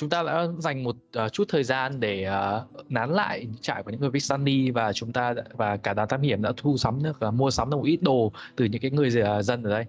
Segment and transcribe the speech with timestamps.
[0.00, 3.90] Chúng ta đã dành một uh, chút thời gian để uh, nán lại trại của
[3.90, 7.02] những người Vixani và chúng ta đã, và cả đoàn thám hiểm đã thu sắm
[7.02, 9.70] được uh, mua sắm được một ít đồ từ những cái người uh, dân ở
[9.70, 9.84] đây.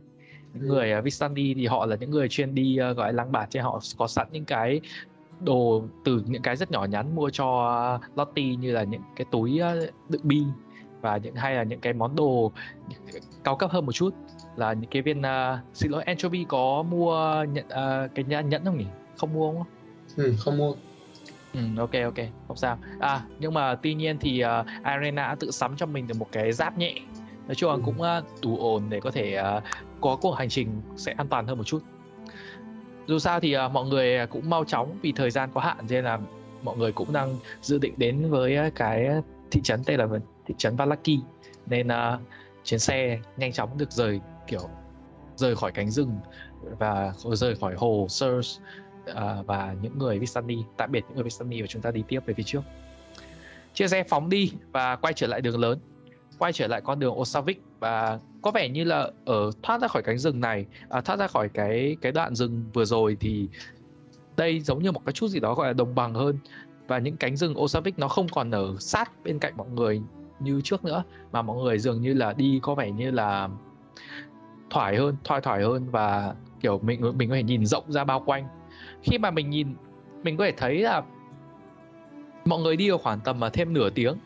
[0.53, 3.49] Những người uh, Vixani thì họ là những người chuyên đi uh, gọi lăng bạt
[3.49, 4.81] cho họ có sẵn những cái
[5.39, 7.45] đồ từ những cái rất nhỏ nhắn mua cho
[7.95, 10.43] uh, Lottie như là những cái túi uh, đựng bi
[11.01, 12.51] và những hay là những cái món đồ
[13.43, 14.13] cao cấp hơn một chút.
[14.55, 18.77] Là những cái viên uh, xin lỗi anchovy có mua nhận uh, cái nhẫn không
[18.77, 18.85] nhỉ?
[19.17, 19.63] Không mua không?
[20.17, 20.73] Ừ, không mua.
[21.53, 22.77] Ừ, ok ok không sao.
[22.99, 26.27] À nhưng mà tuy nhiên thì uh, Arena đã tự sắm cho mình được một
[26.31, 26.95] cái giáp nhẹ.
[27.47, 27.81] Nói chung là Ừ.
[27.85, 29.63] cũng uh, đủ ổn để có thể uh,
[30.01, 31.83] có cuộc hành trình sẽ an toàn hơn một chút.
[33.07, 36.05] Dù sao thì uh, mọi người cũng mau chóng vì thời gian có hạn nên
[36.05, 36.19] là
[36.63, 39.09] mọi người cũng đang dự định đến với cái
[39.51, 40.07] thị trấn tên là
[40.45, 41.19] thị trấn Valaki.
[41.65, 42.19] Nên uh,
[42.63, 44.69] chuyến xe nhanh chóng được rời kiểu
[45.35, 46.19] rời khỏi cánh rừng
[46.79, 48.59] và rời khỏi hồ Surs
[49.05, 52.19] À, và những người Vistani tạm biệt những người Vistani và chúng ta đi tiếp
[52.25, 52.61] về phía trước.
[53.73, 55.79] Chia xe phóng đi và quay trở lại đường lớn
[56.41, 57.61] quay trở lại con đường Osavik.
[57.79, 61.27] Và có vẻ như là ở thoát ra khỏi cánh rừng này à, thoát ra
[61.27, 63.47] khỏi cái cái đoạn rừng vừa rồi thì
[64.37, 66.37] đây giống như một cái chút gì đó gọi là đồng bằng hơn.
[66.87, 70.01] Và những cánh rừng Osavik nó không còn ở sát bên cạnh mọi người
[70.39, 73.49] như trước nữa mà mọi người dường như là đi có vẻ như là
[74.69, 78.23] thoải hơn thoải thoải hơn và kiểu mình mình có thể nhìn rộng ra bao
[78.25, 78.47] quanh
[79.03, 79.75] khi mà mình nhìn
[80.23, 81.01] mình có thể thấy là
[82.45, 84.17] mọi người đi được khoảng tầm mà thêm nửa tiếng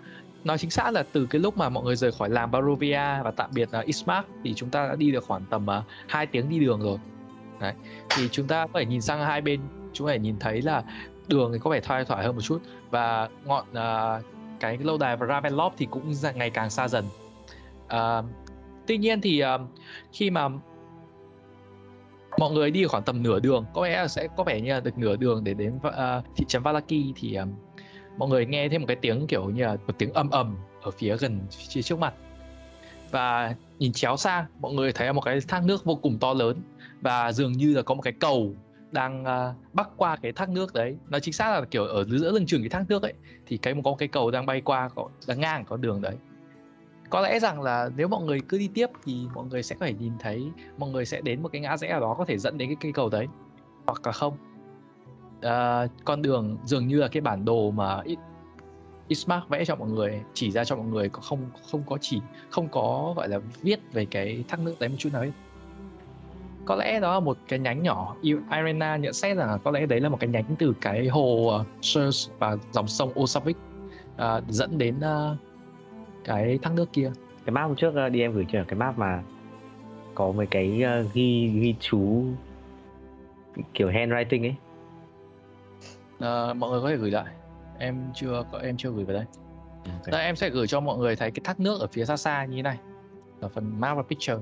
[0.44, 3.31] nói chính xác là từ cái lúc mà mọi người rời khỏi làng Barovia và
[3.35, 6.25] tạm biệt là Ismark thì chúng ta đã đi được khoảng tầm à, uh, 2
[6.25, 6.97] tiếng đi đường rồi
[7.59, 7.74] Đấy.
[8.16, 9.62] thì chúng ta có thể nhìn sang hai bên
[9.94, 10.84] chúng ta có thể nhìn thấy là
[11.28, 14.24] đường thì có vẻ thoải thoải hơn một chút và ngọn uh,
[14.59, 17.06] cái lâu đài Ravenloft thì cũng ngày càng xa dần
[17.85, 18.25] uh,
[18.88, 19.62] tuy nhiên thì uh,
[20.12, 20.50] khi mà
[22.38, 24.97] mọi người đi khoảng tầm nửa đường có vẻ sẽ có vẻ như là được
[24.97, 27.53] nửa đường để đến uh, thị trấn Valaki thì um,
[28.18, 30.91] mọi người nghe thêm một cái tiếng kiểu như là một tiếng ầm ầm ở
[30.91, 32.13] phía gần phía trước mặt.
[33.12, 36.62] Và nhìn chéo sang mọi người thấy một cái thác nước vô cùng to lớn
[37.01, 38.56] và dường như là có một cái cầu
[38.91, 40.97] đang uh, bắc qua cái thác nước đấy.
[41.09, 43.13] Nó chính xác là kiểu ở giữa lưng chừng cái thác nước ấy
[43.46, 46.16] thì cái có một cái cầu đang bay qua có, đang ngang con đường đấy
[47.09, 49.85] có lẽ rằng là nếu mọi người cứ đi tiếp thì mọi người sẽ có
[49.85, 52.38] thể nhìn thấy mọi người sẽ đến một cái ngã rẽ nào đó có thể
[52.38, 53.27] dẫn đến cái cây cầu đấy
[53.88, 54.38] hoặc là không.
[55.41, 58.01] Ờ, con đường dường như là cái bản đồ mà
[59.07, 61.39] Ismark vẽ cho mọi người chỉ ra cho mọi người không
[61.71, 65.09] không có chỉ không có gọi là viết về cái thác nước đấy một chút
[65.13, 65.31] nào hết.
[66.66, 68.16] Có lẽ đó là một cái nhánh nhỏ.
[68.22, 71.47] Irena nhận xét rằng là có lẽ đấy là một cái nhánh từ cái hồ
[71.47, 73.57] ờ, uh, Surs và dòng sông Osavik
[74.16, 75.37] uh, dẫn đến uh,
[76.25, 77.12] cái thác nước kia.
[77.46, 79.24] Cái map hôm trước uh, đi em gửi cho cái map mà
[80.16, 82.25] có mấy cái uh, ghi ghi chú
[83.74, 84.56] kiểu handwriting ấy.
[86.19, 87.34] Ờ, mọi người có thể gửi lại.
[87.79, 89.26] Em chưa có em chưa gửi vào đây.
[89.85, 90.11] Ok.
[90.11, 92.46] Đây, em sẽ gửi cho mọi người thấy cái thác nước ở phía xa xa
[92.46, 92.78] như thế này.
[93.41, 94.38] Ở phần map và picture.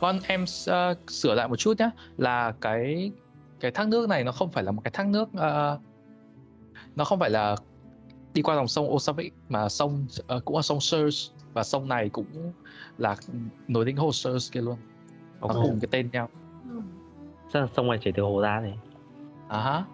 [0.00, 3.12] Con em uh, sửa lại một chút nhé là cái
[3.60, 5.78] cái thác nước này nó không phải là một cái thác nước ờ,
[6.96, 7.56] nó không phải là
[8.34, 12.08] đi qua dòng sông Osavik mà sông ờ, cũng là sông Surs và sông này
[12.08, 12.52] cũng
[12.98, 13.16] là
[13.68, 14.76] nối đến hồ Surs kia luôn
[15.40, 15.62] nó Ồ.
[15.62, 16.28] cùng cái tên nhau
[17.52, 18.78] Sao là sông này chảy từ hồ ra này?
[19.48, 19.84] à ha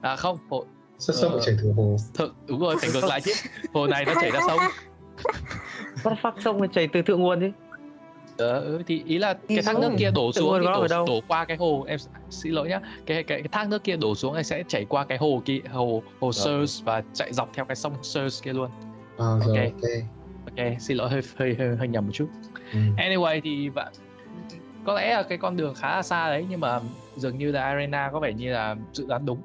[0.00, 0.64] à không hồ,
[0.98, 1.40] Sao sông Ờ.
[1.44, 1.96] chảy từ hồ?
[2.14, 3.32] thực đúng rồi phải ngược lại chứ
[3.74, 4.58] hồ này nó chảy ra sông
[6.04, 7.50] What the fuck sông này chảy từ thượng nguồn chứ?
[8.38, 11.06] Ờ, ừ, thì ý là cái thác nước kia đổ xuống thì đổ, đâu?
[11.06, 11.98] đổ qua cái hồ em
[12.30, 15.04] xin lỗi nhá cái cái, cái thác nước kia đổ xuống thì sẽ chảy qua
[15.04, 18.70] cái hồ kia hồ hồ Surs và chạy dọc theo cái sông Surs kia luôn
[19.16, 19.72] Ờ, rồi Ok.
[19.82, 19.90] ok.
[20.56, 22.28] ok xin lỗi hơi hơi hơi, hơi nhầm một chút
[22.72, 22.78] Ừ.
[22.96, 23.92] anyway thì bạn
[24.84, 26.80] có lẽ là cái con đường khá là xa đấy nhưng mà
[27.16, 29.42] dường như là arena có vẻ như là dự đoán đúng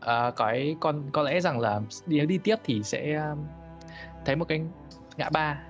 [0.00, 3.38] à, cái con có lẽ rằng là đi đi tiếp thì sẽ um,
[4.24, 4.60] thấy một cái
[5.16, 5.62] ngã ba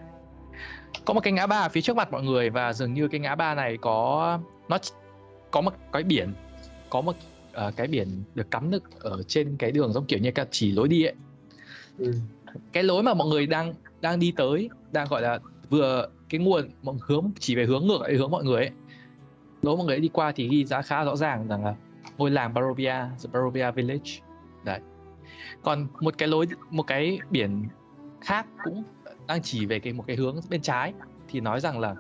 [1.08, 3.20] có một cái ngã ba ở phía trước mặt mọi người và dường như cái
[3.20, 4.38] ngã ba này có
[4.68, 4.78] nó
[5.50, 6.32] có một cái biển
[6.90, 7.16] có một
[7.52, 10.72] ờ, cái biển được cắm được ở trên cái đường giống kiểu như cái chỉ
[10.72, 11.14] lối đi ấy.
[11.98, 12.12] Ừ.
[12.72, 15.38] cái lối mà mọi người đang đang đi tới đang gọi là
[15.70, 18.70] vừa cái nguồn mọi hướng chỉ về hướng ngược lại hướng mọi người ấy.
[19.62, 21.74] Lối mọi người đi qua thì ghi giá khá rõ ràng rằng là
[22.18, 24.10] ngôi làng Barovia the Barovia Village.
[24.64, 24.80] Đấy.
[25.62, 27.64] Còn một cái lối một cái biển
[28.20, 28.82] khác cũng
[29.28, 30.92] đang chỉ về cái một cái hướng bên trái
[31.28, 31.94] thì nói rằng là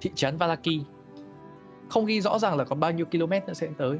[0.00, 0.82] thị trấn Valaki
[1.90, 3.98] không ghi rõ ràng là còn bao nhiêu km nữa sẽ tới.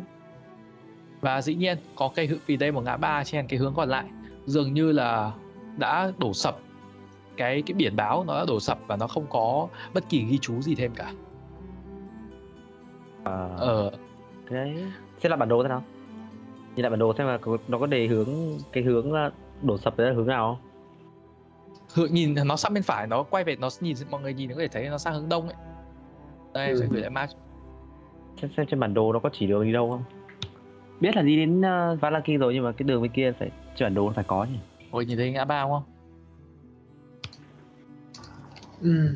[1.21, 3.89] Và dĩ nhiên có cây hự vì đây một ngã ba trên cái hướng còn
[3.89, 4.05] lại
[4.47, 5.33] dường như là
[5.77, 6.57] đã đổ sập.
[7.37, 10.39] Cái cái biển báo nó đã đổ sập và nó không có bất kỳ ghi
[10.39, 11.13] chú gì thêm cả.
[13.25, 13.91] Ờ, ờ.
[14.49, 14.85] Thế
[15.23, 15.83] xem lại bản đồ thế nào?
[16.75, 18.29] Nhìn lại bản đồ xem là có, nó có đề hướng
[18.73, 19.13] cái hướng
[19.63, 20.72] đổ sập đấy là hướng nào không
[21.95, 24.57] hự nhìn nó sang bên phải nó quay về nó nhìn mọi người nhìn có
[24.59, 25.57] thể thấy nó sang hướng đông ấy.
[26.55, 26.89] Đây em sẽ Ừ.
[26.93, 27.29] gửi lại map.
[28.41, 30.03] Xem xem trên bản đồ nó có chỉ đường đi đâu không?
[31.01, 33.87] Biết là đi đến uh, Valaki rồi nhưng mà cái đường bên kia phải trên
[33.87, 34.59] bản đồ nó phải có nhỉ?
[34.91, 35.83] Ôi nhìn thấy ngã ba không?
[38.83, 39.15] Ừ.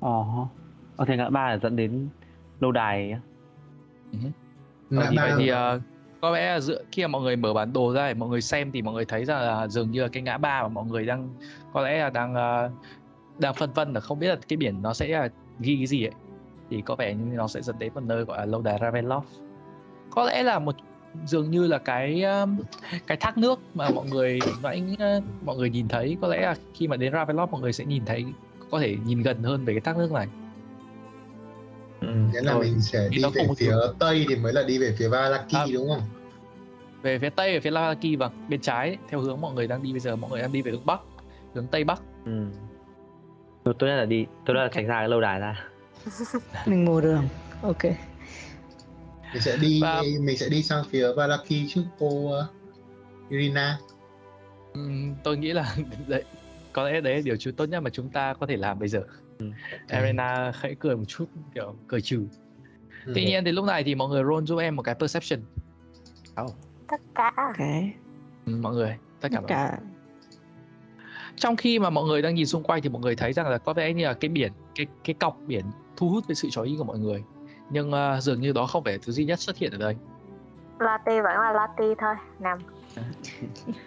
[0.00, 0.48] Ồ,
[0.96, 2.08] ờ thế ngã ba là dẫn đến
[2.60, 3.20] lâu đài á.
[4.90, 5.80] Ngã Như ba vậy thì ờ,
[6.20, 8.40] có lẽ là giữa khi mà mọi người mở bản đồ ra để mọi người
[8.40, 10.84] xem thì mọi người thấy rằng là dường như là cái ngã ba mà mọi
[10.84, 11.28] người đang,
[11.72, 12.70] có lẽ là đang ờ,
[13.38, 15.28] đang phân vân là không biết là cái biển nó sẽ
[15.60, 16.12] ghi cái gì ấy.
[16.70, 19.22] Thì có vẻ như nó sẽ dẫn đến một nơi gọi là lâu đài Ravenloft.
[20.10, 20.74] Có lẽ là một,
[21.24, 22.46] dường như là cái ờ,
[23.06, 26.56] cái thác nước mà mọi người nãy ờ, mọi người nhìn thấy, có lẽ là
[26.74, 28.24] khi mà đến Ravenloft mọi người sẽ nhìn thấy,
[28.70, 30.26] có thể nhìn gần hơn về cái thác nước này.
[32.00, 32.64] Ừ, Nghĩa là thôi.
[32.64, 35.66] mình sẽ Thì đi về phía tây thì mới là đi về phía Valaki À.
[35.74, 36.02] đúng không?
[37.02, 39.90] về phía tây về phía Lavaki vâng bên trái theo hướng mọi người đang đi
[39.92, 41.00] bây giờ mọi người đang đi về hướng bắc
[41.54, 42.46] hướng tây bắc Ừ.
[43.64, 45.64] Tôi nhất là đi, tôi nhất là tránh ra cái lâu đài ra.
[46.66, 47.28] Mình mù đường.
[47.62, 47.84] Ok.
[49.32, 52.44] Mình sẽ đi Và- mình sẽ đi sang phía Valaki trước cô uh,
[53.30, 53.78] Irina.
[54.74, 55.76] Ừm, tôi nghĩ là
[56.08, 56.24] đấy
[56.72, 58.88] có lẽ đấy là điều chú tốt nhất mà chúng ta có thể làm bây
[58.88, 59.06] giờ Ừ.
[59.88, 62.26] Arena khẽ cười một chút kiểu cười trừ.
[63.06, 63.12] Ừ.
[63.14, 65.40] tuy nhiên thì lúc này thì mọi người roll giúp em một cái perception.
[66.88, 67.32] Tất cả.
[67.36, 67.66] Ok.
[68.46, 69.48] Ừ, mọi người tất cả Tất mọi người.
[69.48, 69.78] cả
[71.36, 73.58] trong khi mà mọi người đang nhìn xung quanh thì mọi người thấy rằng là
[73.58, 75.64] có vẻ như là cái biển cái cái cọc biển
[75.96, 77.24] thu hút với sự chú ý của mọi người.
[77.70, 79.96] Nhưng ờ, dường như đó không phải thứ duy nhất xuất hiện ở đây.
[80.78, 82.14] Lati vẫn là Lati thôi.
[82.38, 82.58] Nằm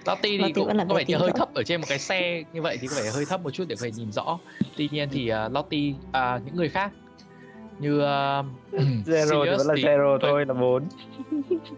[0.06, 2.00] Lottie thì Lottie cũng vẫn là có vẻ như hơi thấp ở trên một cái
[2.00, 4.40] xe như vậy thì có vẻ hơi thấp một chút để có thể nhìn rõ
[4.78, 6.92] tuy nhiên thì uh, Lottie à, những người khác
[7.80, 8.46] như uh,
[9.06, 10.84] Zero thì vẫn là zero thôi là 4.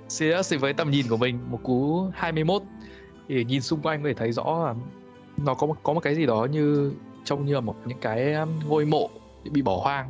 [0.07, 2.61] Sirius thì với tầm nhìn của mình một cú 21
[3.27, 4.73] thì nhìn xung quanh có thể thấy rõ là
[5.37, 6.93] nó có một, có một cái gì đó như
[7.23, 9.09] trông như là một những cái um, ngôi mộ
[9.51, 10.09] bị bỏ hoang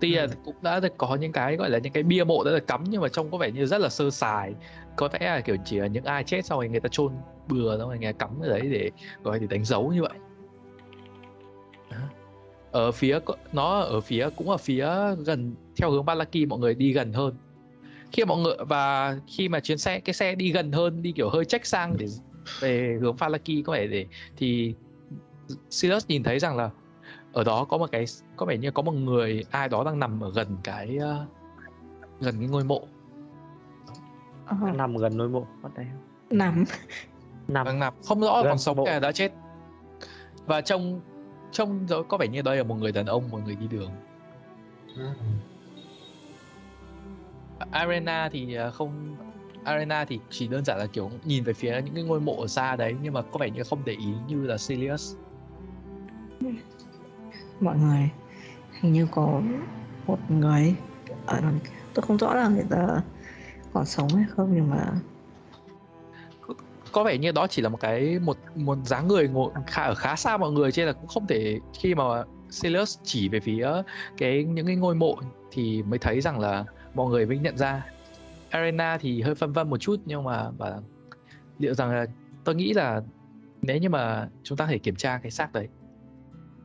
[0.00, 0.28] tuy là Ừ.
[0.44, 2.84] cũng đã được có những cái gọi là những cái bia mộ đã được cắm
[2.88, 4.54] nhưng mà trông có vẻ như rất là sơ sài
[4.96, 7.12] có vẻ là kiểu chỉ là những ai chết xong rồi người ta chôn
[7.48, 8.90] bừa xong rồi người ta cắm ở đấy để
[9.22, 10.18] gọi để đánh dấu như vậy.
[12.70, 13.18] Ở phía
[13.52, 14.88] nó ở phía cũng ở phía
[15.24, 17.34] gần theo hướng Balaki mọi người đi gần hơn.
[18.12, 21.30] Khi mọi người và khi mà chuyến xe cái xe đi gần hơn đi kiểu
[21.30, 22.06] hơi trách sang để
[22.60, 24.74] về hướng Falaki có vẻ để thì
[25.70, 26.70] Silas nhìn thấy rằng là
[27.32, 28.04] ở đó có một cái
[28.36, 31.28] có vẻ như có một người ai đó đang nằm ở gần cái uh,
[32.20, 32.88] gần cái ngôi mộ.
[34.46, 35.46] Ờ, Nằm gần ngôi mộ.
[35.76, 35.96] The hell?
[36.30, 36.64] nằm.
[37.48, 37.66] Nằm.
[37.66, 39.32] đang nằm không rõ Gần còn sống hay đã chết
[40.46, 41.00] và trông
[41.52, 43.90] trông có vẻ như đây là một người đàn ông một người đi đường
[44.96, 45.02] Ừ.
[47.70, 49.16] Arena thì ờ, không
[49.64, 52.46] Arena thì chỉ đơn giản là kiểu nhìn về phía những cái ngôi mộ ở
[52.46, 55.14] xa đấy nhưng mà có vẻ như không để ý như là Silius
[57.60, 58.10] Mọi người
[58.80, 59.40] hình như có
[60.06, 60.74] một người
[61.26, 61.70] ở đằng kia.
[61.94, 63.02] Tôi không rõ là người ta
[63.76, 64.92] còn sống hay không nhưng mà
[66.92, 69.94] có vẻ như đó chỉ là một cái một một dáng người ngồi khá ở
[69.94, 72.04] khá xa mọi người cho nên là cũng không thể khi mà
[72.50, 73.68] Silius chỉ về phía
[74.18, 75.16] cái những cái ngôi mộ
[75.52, 76.64] thì mới thấy rằng là
[76.94, 77.86] mọi người mới nhận ra
[78.50, 80.78] Arena thì hơi phân vân một chút nhưng mà bảo là
[81.58, 82.06] liệu rằng là
[82.44, 83.00] tôi nghĩ là
[83.62, 85.68] nếu như mà chúng ta có thể kiểm tra cái xác đấy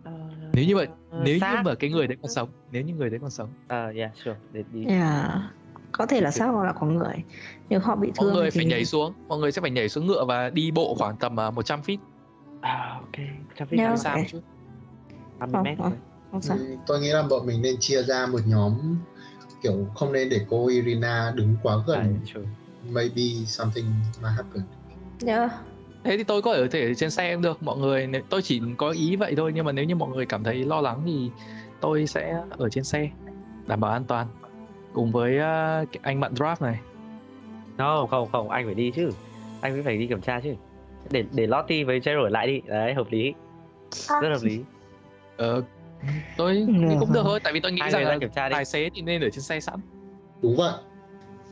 [0.03, 0.11] Ờ,
[0.53, 1.61] nếu như mà nếu như xác.
[1.65, 4.35] mà cái người đấy còn sống nếu như người đấy còn sống Ờ, yeah, sure.
[4.51, 4.85] Để đi.
[4.85, 5.31] yeah.
[5.91, 7.15] Có thể là xác hoặc là có người
[7.69, 9.89] nhưng họ bị mọi thương người thì phải nhảy xuống mọi người sẽ phải nhảy
[9.89, 11.97] xuống ngựa và đi bộ khoảng tầm uh, 100 feet
[12.61, 13.25] À, ok.
[13.57, 14.19] Trăm Nếu- feet, xa ok.
[14.19, 14.39] một chút
[15.39, 15.91] 50 mét thôi.
[16.31, 18.95] không sao Ừ, tôi nghĩ là bọn mình nên chia ra một nhóm
[19.63, 22.19] kiểu không nên để cô Irina đứng quá À, gần
[22.91, 23.85] maybe something
[24.21, 24.63] might happen
[25.25, 25.51] yeah.
[26.03, 28.61] thế thì tôi có ở thể trên xe cũng được mọi người nếu- tôi chỉ
[28.77, 31.29] có ý vậy thôi nhưng mà nếu như mọi người cảm thấy lo lắng thì
[31.81, 33.09] tôi sẽ ở trên xe
[33.67, 34.27] đảm bảo an toàn
[34.93, 36.79] cùng với uh, anh bạn draft này
[37.77, 39.09] No, không, không, anh phải đi chứ.
[39.61, 40.53] Anh mới phải đi kiểm tra chứ.
[41.09, 42.61] Để để Lottie với Gerald ở lại đi.
[42.67, 43.33] Đấy, hợp lý.
[43.91, 44.59] Rất hợp lý.
[45.37, 45.63] ờ,
[46.37, 48.53] tôi nghĩ cũng được thôi tại vì tôi nghĩ Hai rằng là kiểm tra đi.
[48.53, 49.79] tài xế thì nên ở trên xe sẵn
[50.41, 50.73] đúng vậy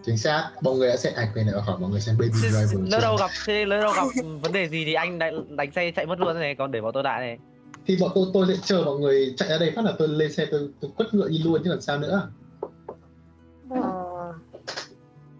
[0.05, 2.91] chính xác mọi người đã xem ảnh về nữa hỏi mọi người xem baby driver
[2.91, 5.91] lỡ đâu gặp thế lỡ đâu gặp vấn đề gì thì anh đánh, đánh xe
[5.91, 7.37] chạy mất luôn này còn để bọn tôi đại này
[7.87, 10.33] thì bọn tôi tôi lại chờ mọi người chạy ra đây phát là tôi lên
[10.33, 12.31] xe tôi, tôi quất ngựa đi luôn chứ làm sao nữa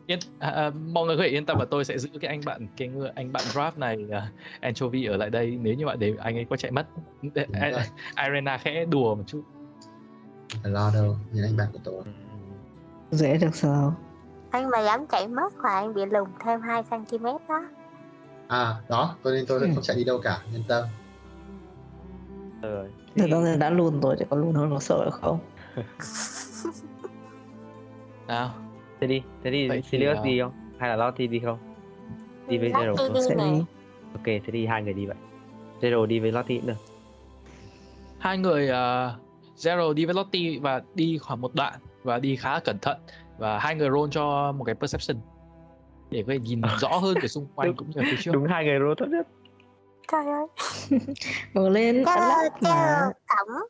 [0.10, 2.42] yên à, à, mọi người có thể yên tâm là tôi sẽ giữ cái anh
[2.46, 4.24] bạn cái người anh bạn draft này uh,
[4.62, 5.58] anchovy ở lại đây.
[5.62, 6.88] Nếu như bạn để anh ấy có chạy mất.
[8.26, 9.44] Irena khẽ đùa một chút.
[10.64, 12.04] Lo đâu nhìn anh bạn của tôi.
[13.12, 13.96] Dễ được sao?
[14.52, 17.66] Anh mà dám chạy mất là anh bị lùn thêm 2 cm đó.
[18.48, 19.68] À đó tôi nên tôi Ừ.
[19.74, 20.84] không chạy đi đâu cả yên tâm.
[22.62, 25.40] Rồi người ta đã lùn rồi thì có lùn hơn có sợ được không?
[28.28, 28.54] Nào
[29.00, 30.52] thế đi thế đi Vậy thì, Sirius à, đi không?
[30.80, 31.58] Hay là Lottie đi không?
[32.48, 33.64] Đi với đi sẽ đi.
[34.14, 35.18] Ok thế đi hai người đi vậy.
[35.82, 36.74] Gerald đi với Lottie cũng được.
[38.20, 39.20] Hai người uh,
[39.58, 42.98] Zero đi với Lottie và đi khoảng một đoạn và đi khá là cẩn thận.
[43.38, 45.18] Và hai người roll cho một cái perception
[46.12, 47.78] để có thể nhìn rõ hơn về xung quanh Đúng.
[47.78, 48.32] cũng như là phía trước.
[48.32, 49.28] đúng hai người roll tốt nhất.
[50.12, 50.48] Trời ơi.
[51.54, 53.10] Vừa lên lát mà.
[53.28, 53.62] cổng.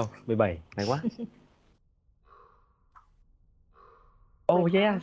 [0.00, 1.02] Oh 17 may quá
[4.52, 5.02] oh yes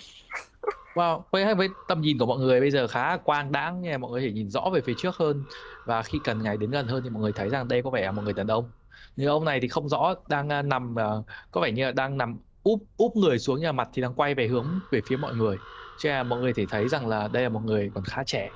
[0.93, 4.11] Wow, với với tầm nhìn của mọi người bây giờ khá quang đãng nha, mọi
[4.11, 5.43] người thể nhìn rõ về phía trước hơn
[5.85, 8.01] và khi cần ngày đến gần hơn thì mọi người thấy rằng đây có vẻ
[8.01, 8.71] là một người đàn ông.
[9.15, 11.09] Nhưng ông này thì không rõ đang à, nằm à,
[11.51, 14.35] có vẻ như là đang nằm úp úp người xuống nhà mặt thì đang quay
[14.35, 15.57] về hướng về phía mọi người.
[15.99, 18.23] Cho nên là mọi người thể thấy rằng là đây là một người còn khá
[18.23, 18.49] trẻ.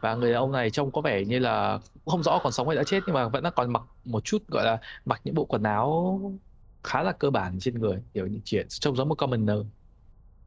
[0.00, 2.68] Và người đàn ông này trông có vẻ như là cũng không rõ còn sống
[2.68, 5.34] hay đã chết nhưng mà vẫn là còn mặc một chút gọi là mặc những
[5.34, 6.20] bộ quần áo
[6.84, 9.58] khá là cơ bản trên người, kiểu như chỉ trông giống một commoner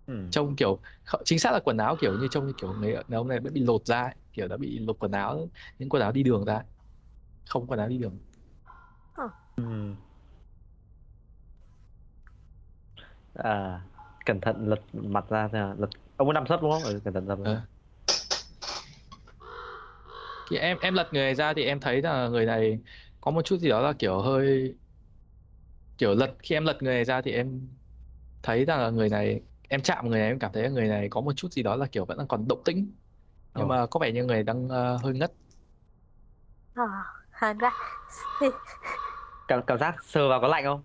[0.05, 0.13] ừ.
[0.31, 3.05] trông kiểu kh- chính xác là quần áo kiểu như trông như kiểu người đàn
[3.11, 6.01] ông này đã bị lột ra ấy, kiểu đã bị lột quần áo những quần
[6.01, 6.63] áo đi đường ra
[7.49, 8.19] không quần áo đi đường
[9.57, 9.95] Ừ.
[13.33, 13.81] à
[14.25, 15.75] cẩn thận lật mặt ra xem nào.
[15.79, 17.61] lật ông có nằm sấp đúng không ừ, cẩn thận dập Ờ.
[20.45, 22.79] khi em em lật người này ra thì em thấy là người này
[23.21, 24.75] có một chút gì đó là kiểu hơi
[25.97, 27.69] kiểu lật khi em lật người này ra thì em
[28.43, 31.07] thấy rằng là người này em chạm người này em cảm thấy là người này
[31.11, 32.95] có một chút gì đó là kiểu vẫn đang còn động tĩnh.
[33.55, 33.67] Nhưng Ồ.
[33.67, 35.33] mà có vẻ như người đang ờ, hơi ngất.
[36.75, 36.83] Ờ
[37.41, 37.71] hên quá.
[39.47, 40.83] Cảm cảm giác sờ vào có lạnh không?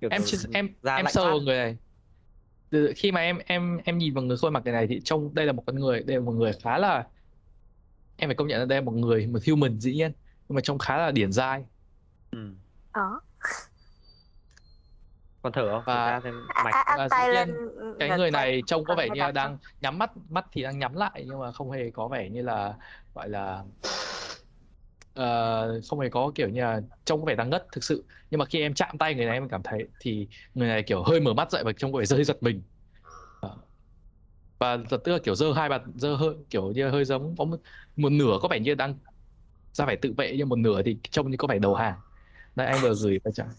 [0.00, 1.76] Kiểu em kiểu chỉ- em da em lạnh sờ vào người này.
[2.70, 5.34] Từ khi mà em em em nhìn vào người khuôn mặt người này thì trông
[5.34, 7.08] đây là một con người đây là một người khá là
[8.16, 10.12] em phải công nhận là đây là một người một human dĩ nhiên
[10.48, 11.64] nhưng mà trông khá là điển dai
[12.30, 12.38] ừ.
[12.92, 13.02] ờ
[15.42, 15.82] còn thở không?
[15.86, 17.56] Và- À, mạch à, Và dĩ nhiên,
[17.98, 21.24] cái người này trông có vẻ như đang nhắm mắt mắt thì đang nhắm lại
[21.26, 22.74] nhưng mà không hề có vẻ như là
[23.14, 23.64] gọi là
[25.14, 28.06] ờ, không hề có kiểu như là trông có vẻ đang ngất thực sự.
[28.30, 31.02] Nhưng mà khi em chạm tay người này em cảm thấy thì người này kiểu
[31.02, 32.62] hơi mở mắt dậy và trông có vẻ hơi giật mình.
[33.40, 33.56] Ờ.
[34.58, 37.44] và giật tức là kiểu giơ hai bàn giơ hơi kiểu như hơi giống có
[37.44, 37.56] một,
[37.96, 38.98] một nửa có vẻ như đang
[39.72, 42.00] ra vẻ tự vệ nhưng một nửa thì trông như có vẻ đầu hàng.
[42.56, 43.54] Đây anh vừa gửi vào chẳng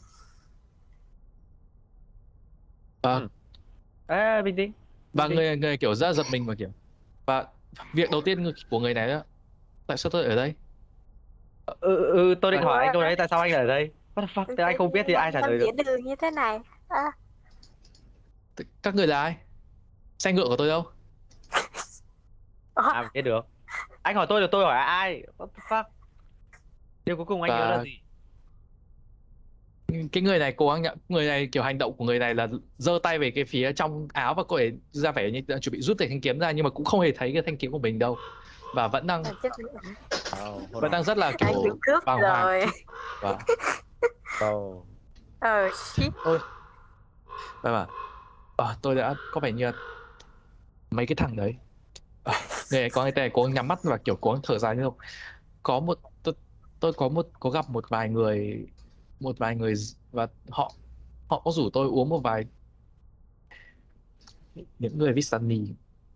[3.04, 3.28] và Ừ.
[4.08, 4.72] Ê, bình tĩnh.
[5.14, 6.70] Và Bình người người kiểu ra giật mình và kiểu.
[7.26, 7.46] Và
[7.94, 9.24] việc đầu tiên người- của người này đó
[9.88, 10.54] tại sao tôi ở đây?
[11.66, 13.92] Ừ, ừ, tôi định Ủa, hỏi anh câu đấy tại sao anh lại ở đây?
[14.16, 14.56] What the fuck?
[14.58, 15.84] Thế anh không biết thì ai trả lời được.
[15.86, 16.60] Đường như thế này.
[16.88, 17.12] À,
[18.84, 19.38] các người là ai?
[20.20, 20.84] Xe ngựa của tôi đâu?
[22.74, 23.46] À biết được?
[24.02, 25.24] Anh hỏi tôi được tôi hỏi ai?
[25.38, 25.84] What the fuck?
[27.06, 28.03] Điều cuối cùng anh nhớ là gì
[30.12, 32.48] cái người này cố gắng nhận người này kiểu hành động của người này là
[32.78, 35.82] giơ tay về cái phía trong áo và có thể ra vẻ như chuẩn bị
[35.82, 37.80] rút cái thanh kiếm ra nhưng mà cũng không hề thấy cái thanh kiếm của
[37.80, 38.18] mình đâu.
[38.76, 42.46] Và vẫn đang oh, vẫn đang rất là kiểu bàng hoàng.
[42.46, 42.66] rồi.
[43.22, 43.40] Và
[44.50, 44.88] oh.
[45.40, 46.14] ờ shit.
[47.62, 47.88] Và bảo
[48.56, 49.72] "Ờ, tôi đã có vẻ như là
[50.92, 51.56] mấy cái thằng đấy.
[52.24, 52.34] À,
[52.72, 54.84] người này có người ta cố nhắm mắt và kiểu cố gắng thở dài như
[54.84, 54.98] không.
[55.64, 56.34] Có một tôi,
[56.80, 58.66] tôi có một có gặp một vài người
[59.24, 59.74] một vài người
[60.12, 60.72] và họ
[61.28, 62.46] họ có rủ tôi uống một vài
[64.80, 65.62] những người viết Sunny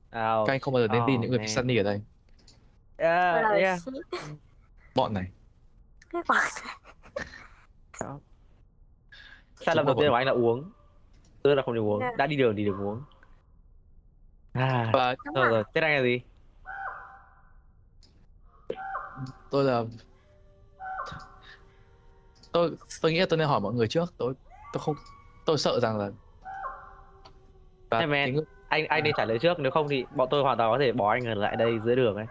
[0.07, 1.47] Oh, các anh không bao giờ nên tin oh, những người.
[1.47, 2.01] Sunny ở đây
[2.97, 3.79] Yeah, Rồi, yeah.
[3.81, 3.93] shit.
[4.95, 5.31] bọn này
[6.09, 6.37] Cái bọn
[9.65, 10.71] Sai lầm đầu tiên của anh là uống.
[11.43, 11.99] Tôi là không được uống.
[11.99, 12.17] Yeah.
[12.17, 13.01] Đã đi đường thì đừng uống.
[14.53, 15.63] À, và rồi rồi.
[15.73, 16.21] Thế anh là gì?
[19.49, 19.83] tôi là
[22.57, 24.33] tôi tôi nghĩ là tôi nên hỏi mọi người trước tôi
[24.71, 24.95] tôi không
[25.45, 26.11] tôi sợ rằng là
[27.89, 28.33] và Hey, man.
[28.33, 30.77] người- Anh anh nên trả lời trước nếu không thì bọn tôi hoàn toàn có
[30.79, 32.27] thể bỏ anh ở lại đây dưới đường ấy.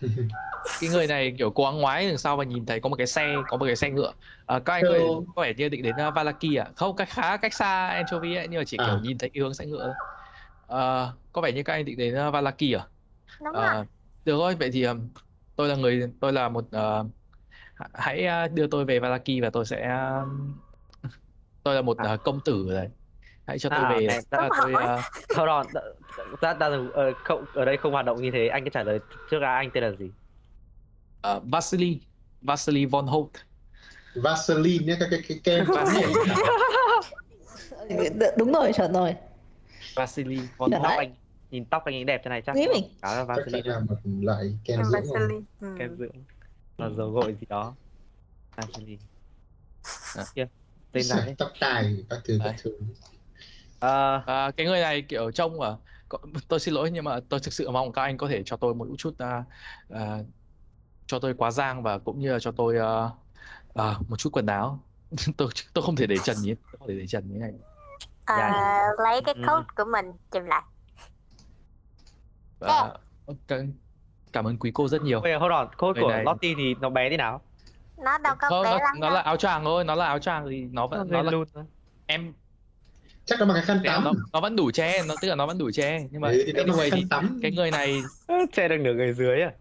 [0.78, 3.06] cái người này kiểu cố gắng ngoái đằng sau và nhìn thấy có một cái
[3.06, 4.12] xe có một cái xe ngựa
[4.46, 5.26] à, các anh có, Hello.
[5.36, 8.48] có vẻ như định đến uh, Valaki à không cách khá cách xa anchovy ấy
[8.48, 8.98] nhưng mà chỉ kiểu À.
[8.98, 9.94] nhìn thấy cái hướng xe ngựa thôi.
[10.66, 12.88] Ờ, có vẻ như các anh định đến uh, Valaki à.
[13.50, 13.84] Ờ,
[14.24, 15.10] được rồi vậy thì um,
[15.56, 17.10] tôi là người tôi là một ờ, h-
[17.92, 19.88] hãy uh, đưa tôi về Valaki và tôi sẽ
[20.22, 20.54] um,
[21.62, 22.12] tôi là một À.
[22.12, 22.88] uh, công tử ở đây
[23.46, 24.08] hãy cho tôi À, về.
[24.30, 25.66] và tôi uh, Hold on.
[26.40, 28.48] Ra ra ờ, không ở đây không hoạt động như thế.
[28.48, 28.98] Anh cứ trả lời
[29.30, 30.10] trước là anh tên là gì?
[31.36, 32.00] uh, Vasily
[32.42, 33.30] Vasily von Holt.
[34.14, 35.66] Vaseline nhé, cái cái cái kem
[38.36, 39.14] đúng rồi chuẩn rồi.
[39.96, 40.98] Vasily von Holt.
[40.98, 41.14] anh
[41.50, 42.84] nhìn tóc anh ấy đẹp thế này chắc Nghĩ mình.
[43.02, 45.42] Đó là chắc một loại kem Em dưỡng rồi.
[45.78, 46.24] Kem dưỡng
[46.78, 47.76] là dầu gội gì đó.
[48.56, 49.04] Vaseline
[50.14, 50.26] À.
[50.34, 50.46] kia
[50.92, 51.34] tên đấy?
[51.38, 52.70] Tóc tai các thứ các thứ.
[53.78, 55.70] Ờ, À, cái người này kiểu trông à
[56.48, 58.74] tôi xin lỗi nhưng mà tôi thực sự mong các anh có thể cho tôi
[58.74, 59.44] một chút à,
[59.88, 60.18] à,
[61.06, 63.10] cho tôi quá giang và cũng như là cho tôi à,
[63.74, 64.88] à, một chút quần áo.
[65.38, 67.52] Tôi tôi không thể để trần như tôi không thể để trần như này.
[68.24, 68.50] À,
[69.04, 69.40] lấy cái Ừ.
[69.46, 70.62] coat của mình chùm lại.
[72.58, 72.98] và
[73.48, 73.72] cảm,
[74.34, 75.20] cảm ơn quý cô rất nhiều.
[75.20, 75.68] Bây giờ hold on.
[75.78, 77.40] Code Người của này- Lottie thì nó bé thế nào?
[78.04, 79.14] Nó đâu có không, bé nó, lắm nó đâu.
[79.14, 81.44] là áo choàng thôi nó là áo choàng thì nó vẫn nó là luôn
[82.06, 82.32] em
[83.24, 84.04] chắc nó bằng cái khăn tắm.
[84.04, 86.44] nó, nó vẫn đủ che nó tức là nó vẫn đủ che nhưng mà ừ,
[86.54, 87.38] nó anyway cái khăn thì tắm.
[87.42, 88.02] cái người này
[88.52, 89.52] che được nửa người dưới à?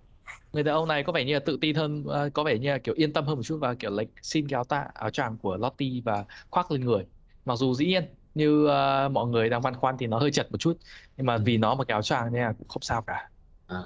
[0.54, 2.70] Người đàn ông này có vẻ như là tự tin hơn ờ, có vẻ như
[2.72, 5.10] là kiểu yên tâm hơn một chút và kiểu lấy xin cái áo tạ áo
[5.10, 7.06] choàng của Lottie và khoác lên người.
[7.46, 8.04] Mặc dù dĩ nhiên
[8.36, 10.78] như ờ, mọi người đang băn khoăn thì nó hơi chật một chút
[11.18, 13.30] nhưng mà vì nó một cái áo choàng nên là cũng không sao cả.
[13.68, 13.78] À.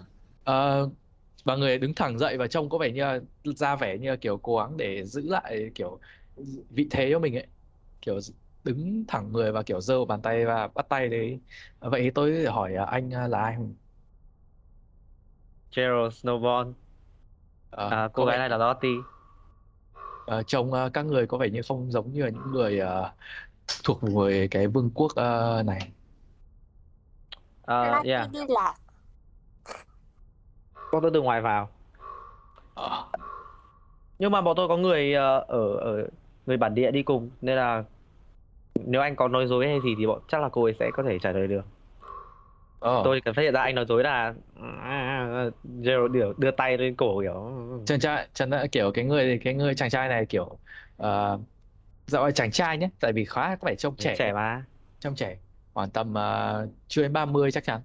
[0.47, 0.89] Ờ,
[1.43, 4.15] và người đứng thẳng dậy và trông có vẻ như là ra vẻ như là
[4.21, 5.99] kiểu cố gắng để giữ lại kiểu
[6.69, 7.47] vị thế cho mình ấy
[8.01, 8.19] kiểu
[8.63, 11.41] đứng thẳng người và kiểu giơ bàn tay và bắt tay đấy
[11.79, 13.75] vậy thì tôi hỏi ờ, anh ờ, là ai không?
[15.71, 16.73] Gerald Snowball
[17.69, 18.91] Ờ, à, cô có gái vẻ này là Lottie
[20.25, 23.13] Ờ, trông ờ, các người có vẻ như không giống như là những người ờ,
[23.83, 25.91] thuộc về cái vương quốc ờ, này.
[27.61, 28.75] Ờ, Lucky yeah đi lạc.
[30.91, 31.69] Bọn tôi từ ngoài vào.
[32.75, 33.05] Ờ,
[34.19, 36.07] nhưng mà bọn tôi có người ờ, ở ở
[36.45, 37.83] người bản địa đi cùng nên là
[38.85, 41.03] nếu anh có nói dối hay gì thì bọn chắc là cô ấy sẽ có
[41.03, 41.65] thể trả lời được.
[42.79, 43.01] Ờ.
[43.03, 44.33] tôi cần phát hiện ra anh nói dối là
[44.81, 45.49] à,
[45.81, 47.51] Gerald đưa, đưa tay lên cổ kiểu.
[47.85, 50.57] Chàng trai, chàng đã kiểu cái người cái người chàng trai này kiểu
[51.03, 51.39] uh,
[52.07, 54.65] dạo là chàng trai nhé, tại vì khá có vẻ trông trẻ, trẻ mà.
[54.99, 55.37] Trông trẻ,
[55.73, 57.81] khoảng tầm ờ, chưa đến 30 chắc chắn.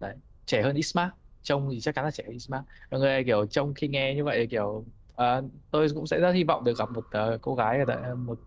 [0.00, 0.14] Đấy,
[0.46, 1.10] trẻ hơn Isma,
[1.46, 2.64] trông thì chắc chắn là trẻ hơn Isma.
[2.90, 6.44] Và người kiểu trông khi nghe như vậy kiểu ờ, tôi cũng sẽ rất hy
[6.44, 8.40] vọng được gặp một ờ, cô gái ở tại một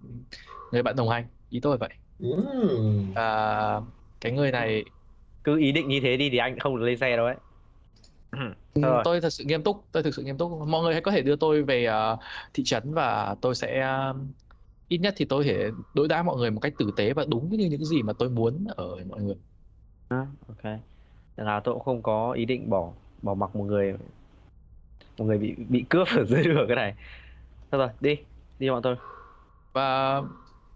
[0.72, 1.90] người bạn đồng hành, ý tôi vậy.
[2.20, 3.14] Ừm.
[3.16, 3.82] À,
[4.22, 4.86] cái người này
[5.44, 7.36] cứ ý định như thế đi thì anh không được lên xe đâu ấy
[8.74, 9.04] Ừ, Rồi.
[9.04, 11.22] tôi thật sự nghiêm túc tôi thực sự nghiêm túc mọi người hãy có thể
[11.22, 12.18] đưa tôi về ờ,
[12.54, 14.16] thị trấn và tôi sẽ ờ,
[14.88, 17.50] ít nhất thì tôi thể đối đãi mọi người một cách tử tế và đúng
[17.58, 19.36] như những gì mà tôi muốn ở mọi người
[20.48, 20.64] ok
[21.40, 23.94] nên là tôi cũng không có ý định bỏ bỏ mặc một người
[25.18, 26.96] một người bị bị cướp ở dưới đường cái này.
[27.72, 28.18] Thôi rồi đi
[28.60, 28.96] đi bọn tôi.
[29.74, 30.22] Và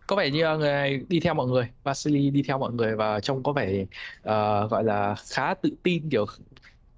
[0.07, 1.69] có vẻ như người này đi theo mọi người.
[1.83, 6.09] Vasily đi theo mọi người và trông có vẻ uh, gọi là khá tự tin
[6.09, 6.25] kiểu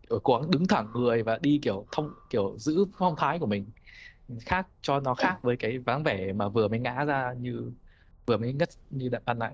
[0.09, 3.45] ở cố gắng đứng thẳng người và đi kiểu thông kiểu giữ phong thái của
[3.45, 3.65] mình
[4.39, 7.71] khác cho nó khác với cái dáng vẻ mà vừa mới ngã ra như
[8.25, 9.53] vừa mới ngất như đã ban nãy.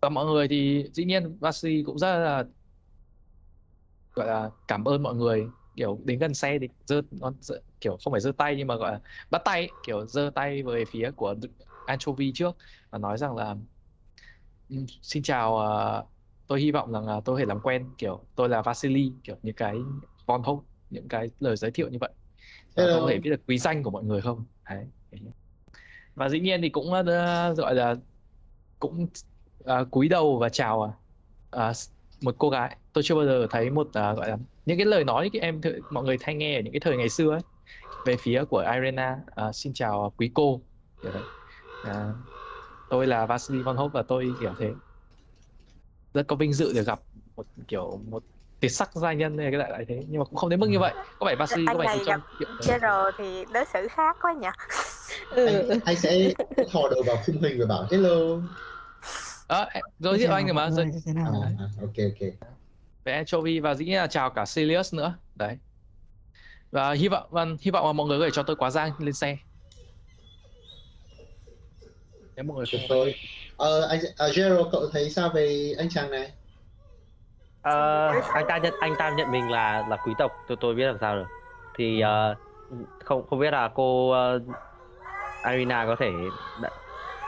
[0.00, 2.44] Và mọi người thì dĩ nhiên Vasily cũng rất là
[4.14, 7.02] gọi là cảm ơn mọi người kiểu đến gần xe thì giơ
[7.80, 10.84] kiểu không phải giơ tay nhưng mà gọi là bắt tay kiểu giơ tay về
[10.84, 11.34] phía của
[11.84, 12.56] Anchovy trước
[12.90, 13.56] và nói rằng là
[14.68, 16.06] "Ừm, xin chào ờ,
[16.46, 19.86] tôi hy vọng rằng tôi thể làm quen kiểu tôi là Vasily kiểu những cái
[20.26, 22.10] von Holt những cái lời giới thiệu như vậy.
[22.76, 24.46] Và tôi có thể biết được quý danh của mọi người không?
[24.70, 24.86] Đấy.
[26.14, 27.94] Và dĩ nhiên thì cũng ờ, gọi là
[28.78, 29.06] cũng
[29.64, 30.96] ờ, cúi đầu và chào
[31.50, 31.72] ờ,
[32.22, 32.76] một cô gái.
[32.92, 35.60] Tôi chưa bao giờ thấy một ờ, gọi là những cái lời nói cái em
[35.60, 37.40] thử- mọi người hay nghe ở những cái thời ngày xưa ấy
[38.04, 39.18] về phía của Irena.
[39.36, 40.62] À, xin chào quý cô.
[41.02, 41.24] Kiểu đấy.
[41.82, 42.08] À,
[42.88, 44.74] tôi là Vasily Von Hop và tôi kiểu thế.
[46.14, 47.00] Rất có vinh dự được gặp
[47.36, 48.24] một kiểu một
[48.60, 50.02] tuyệt sắc gia nhân này cái đại loại thế.
[50.08, 50.94] Nhưng mà cũng không đến mức như vậy.
[51.18, 54.48] Có vẻ Vasily có vẻ trong gặp kiểu, Gerald thì đối xử khác quá nhỉ?
[55.30, 55.46] Ừ.
[55.46, 56.34] anh, anh sẽ
[56.72, 58.10] thò đầu vào khung hình và bảo hello
[59.48, 62.52] à, giới thiệu anh rồi mà giới, Như thế nào à, ok ok.
[63.04, 65.18] Về anchovy và dĩ nhiên là chào cả Celius nữa.
[65.34, 65.56] Đấy.
[66.70, 68.92] Và hy vọng vâng, hy vọng là mọi người có thể cho tôi quá giang
[68.98, 69.36] lên xe.
[72.36, 73.14] Nếu mọi người không rồi
[73.56, 76.32] ờ, anh à, Gerald cậu thấy sao về anh chàng này?
[77.60, 77.70] Ờ,
[78.32, 80.32] anh ta nhận anh ta nhận mình là là quý tộc.
[80.46, 81.26] Tôi tôi biết làm sao được.
[81.78, 82.36] Thì ờ,
[83.04, 84.40] không không biết là cô ờ,
[85.52, 86.06] Irina có thể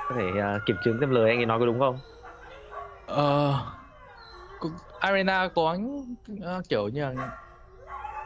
[0.09, 2.03] có thể ờ, kiểm chứng xem lời anh ấy nói có đúng không?
[3.05, 3.79] Ờ,
[4.59, 5.79] cũng- Arena có
[6.43, 7.14] ờ, kiểu như là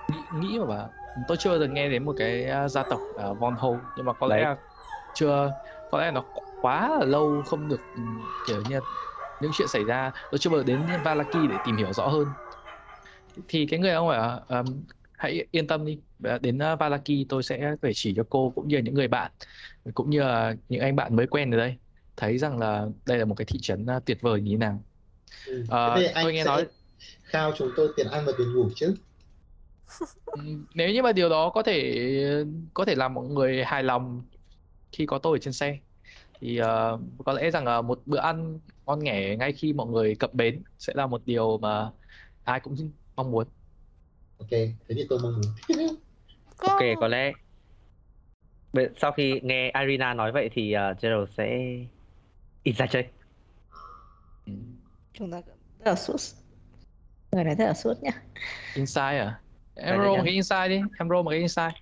[0.09, 0.95] nghĩ, nghĩ mà bảo
[1.27, 4.12] tôi chưa giờ nghe đến một cái ờ, gia tộc uh, Von Ho nhưng mà
[4.21, 4.45] có lẽ Đấy.
[4.45, 4.57] là
[5.12, 5.55] chưa
[5.88, 8.03] có lẽ nó quá là lâu không được ừ,
[8.45, 8.81] kiểu như là
[9.41, 10.12] những chuyện xảy ra.
[10.31, 12.35] Tôi chưa bao giờ đến Valaki để tìm hiểu rõ hơn.
[13.49, 14.85] Thì cái người ông bảo ờm,
[15.18, 15.98] hãy yên tâm đi.
[16.40, 19.33] Đến uh, Valaki tôi sẽ phải chỉ cho cô cũng như những người bạn
[19.94, 21.76] cũng như là những anh bạn mới quen ở đây.
[22.16, 24.85] Thấy rằng là đây là một cái thị trấn uh, tuyệt vời như thế nào.
[25.46, 25.64] Ừ.
[25.68, 26.66] Ờ, Thế tôi nghe nói
[27.22, 28.94] khao chúng tôi tiền ăn và tiền ngủ chứ?
[30.26, 34.22] Ừm, nếu như mà điều đó có thể có thể làm mọi người hài lòng
[34.92, 35.78] khi có tôi ở trên xe
[36.40, 40.14] thì ờ, có lẽ rằng là một bữa ăn ngon nghẻ ngay khi mọi người
[40.14, 41.90] cập bến sẽ là một điều mà
[42.44, 42.76] ai cũng
[43.16, 43.48] mong muốn
[44.38, 45.96] ok thế thì tôi mong muốn.
[46.59, 47.33] Ok có lẽ
[49.01, 51.59] sau khi nghe Irina nói vậy thì uh, Gerald sẽ
[52.62, 53.07] ít ra chơi.
[55.12, 55.40] Chúng ta
[55.79, 56.16] rất là suốt
[57.33, 58.22] người này rất là suốt nhá.
[58.74, 59.40] Insight à?
[59.74, 60.81] Em roll một cái insight đi.
[60.98, 61.74] Em roll một cái insight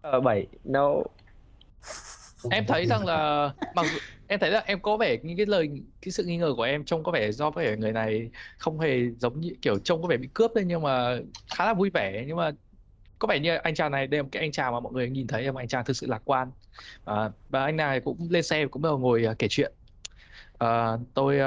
[0.00, 0.46] ờ bảy.
[0.64, 1.02] No
[2.50, 5.70] em thấy rằng là mặc dù em thấy là em có vẻ những cái lời
[6.02, 8.80] cái sự nghi ngờ của em trông có vẻ do có vẻ người này không
[8.80, 11.18] hề giống như kiểu trông có vẻ bị cướp đấy nhưng mà
[11.54, 12.24] khá là vui vẻ.
[12.26, 12.50] Nhưng mà
[13.18, 15.10] có vẻ như anh chàng này đây là một cái anh chàng mà mọi người
[15.10, 16.50] nhìn thấy là một anh chàng thực sự lạc quan.
[17.04, 19.72] À, và anh này cũng lên xe cũng bắt đầu ngồi à, kể chuyện.
[20.58, 21.38] À, tôi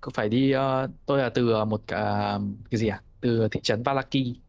[0.00, 2.38] có phải đi à, tôi là từ một à,
[2.70, 3.00] cái gì à?
[3.20, 4.43] Từ thị trấn Valaki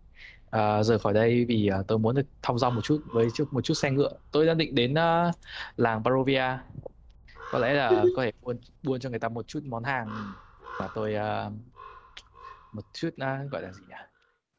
[0.56, 3.48] à, rời khỏi đây vì à, tôi muốn được thong dong một chút với chút
[3.52, 4.12] một chút xe ngựa.
[4.32, 5.32] Tôi đã định đến à,
[5.78, 6.58] làng Barovia.
[7.52, 10.08] Có lẽ là có thể buôn buôn cho người ta một chút món hàng
[10.80, 11.50] mà tôi à,
[12.74, 13.96] một chút à, gọi là gì nhỉ?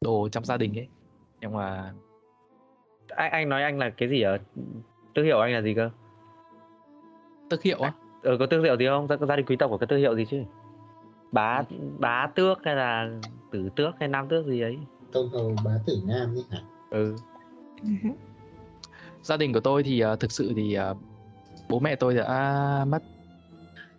[0.01, 0.87] Đồ trong gia đình ấy.
[1.41, 1.93] Nhưng mà
[3.07, 4.37] anh anh nói anh là cái gì ở
[5.15, 5.89] thương hiệu anh là gì cơ?
[7.49, 7.93] Thương hiệu á?
[8.23, 9.07] Ờ có thương hiệu gì không?
[9.07, 10.43] Gia, gia đình quý tộc có cái thương hiệu gì chứ?
[11.31, 11.63] Bá
[11.99, 13.09] bá tước hay là
[13.51, 14.77] tử tước hay nam tước gì ấy
[15.13, 16.61] công hầu bá tử nam ấy hả?
[16.89, 17.15] Ừ.
[19.23, 20.93] Gia đình của tôi thì à, thực sự thì à,
[21.69, 23.03] bố mẹ tôi đã mất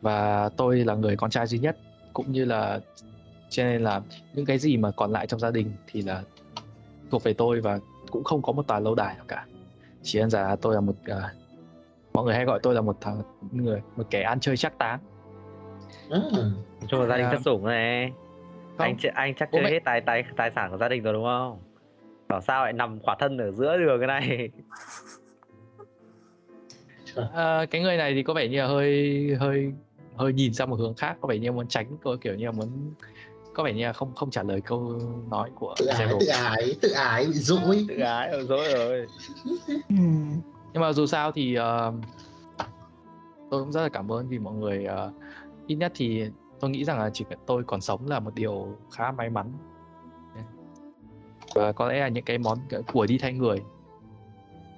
[0.00, 1.78] và tôi là người con trai duy nhất
[2.12, 2.80] cũng như là
[3.50, 4.00] cho nên là
[4.34, 6.22] những cái gì mà còn lại trong gia đình thì là
[7.10, 7.78] thuộc về tôi và
[8.10, 9.46] cũng không có một tòa lâu đài nào cả.
[10.02, 11.34] Chỉ đơn giản là tôi là một à,
[12.12, 15.00] mọi người hay gọi tôi là một thằng người một kẻ ăn chơi chắc táng.
[16.10, 16.20] À,
[16.88, 18.12] cho một gia đình À, thất sủng này
[18.78, 18.86] không.
[18.86, 21.24] anh anh chắc chơi mẹ- hết tài tài tài sản của gia đình rồi đúng
[21.24, 21.60] không?
[22.28, 24.50] Bảo sao lại nằm khỏa thân ở giữa đường cái này?
[27.34, 29.72] À, cái người này thì có vẻ như là hơi hơi
[30.16, 32.52] hơi nhìn sang một hướng khác có vẻ như muốn tránh có kiểu như là
[32.52, 32.94] muốn
[33.54, 36.74] có vẻ như là không không trả lời câu nói của tự ái tự ái
[36.80, 37.84] tự ái bị dỗi.
[37.88, 39.06] Tự ái ở dối rồi.
[39.88, 39.94] Ừ.
[40.72, 41.92] nhưng mà dù sao thì ờ,
[43.50, 45.12] tôi cũng rất là cảm ơn vì mọi người ờ,
[45.66, 46.24] ít nhất thì
[46.60, 49.52] tôi nghĩ rằng là chỉ cần tôi còn sống là một điều khá may mắn.
[51.54, 53.62] Và có lẽ là những cái món cái của đi thay người.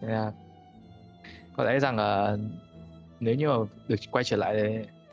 [0.01, 0.33] Là
[1.57, 2.37] có lẽ rằng là
[3.21, 3.55] nếu như mà
[3.89, 4.55] được quay trở lại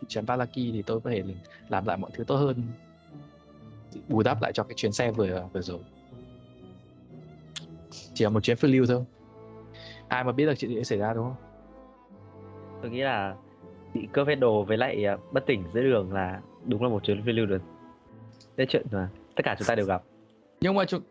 [0.02, 1.24] thị trấn Valaki thì tôi có thể
[1.70, 2.64] làm lại mọi thứ tốt hơn.
[4.08, 5.80] Bù đắp lại cho cái chuyến xe vừa vừa rồi.
[8.14, 9.06] Chỉ là một chuyến phiêu lưu thôi.
[10.08, 11.36] Ai mà biết được chuyện gì sẽ xảy ra, đúng không?
[12.82, 13.36] Tôi nghĩ là
[13.98, 17.04] bị cướp hết đồ với lại à, bất tỉnh giữa đường là đúng là một
[17.04, 17.62] chuyến phiêu lưu được.
[18.58, 20.02] Cái chuyện mà tất cả chúng ta đều gặp.
[20.62, 21.02] Nhưng mà chúng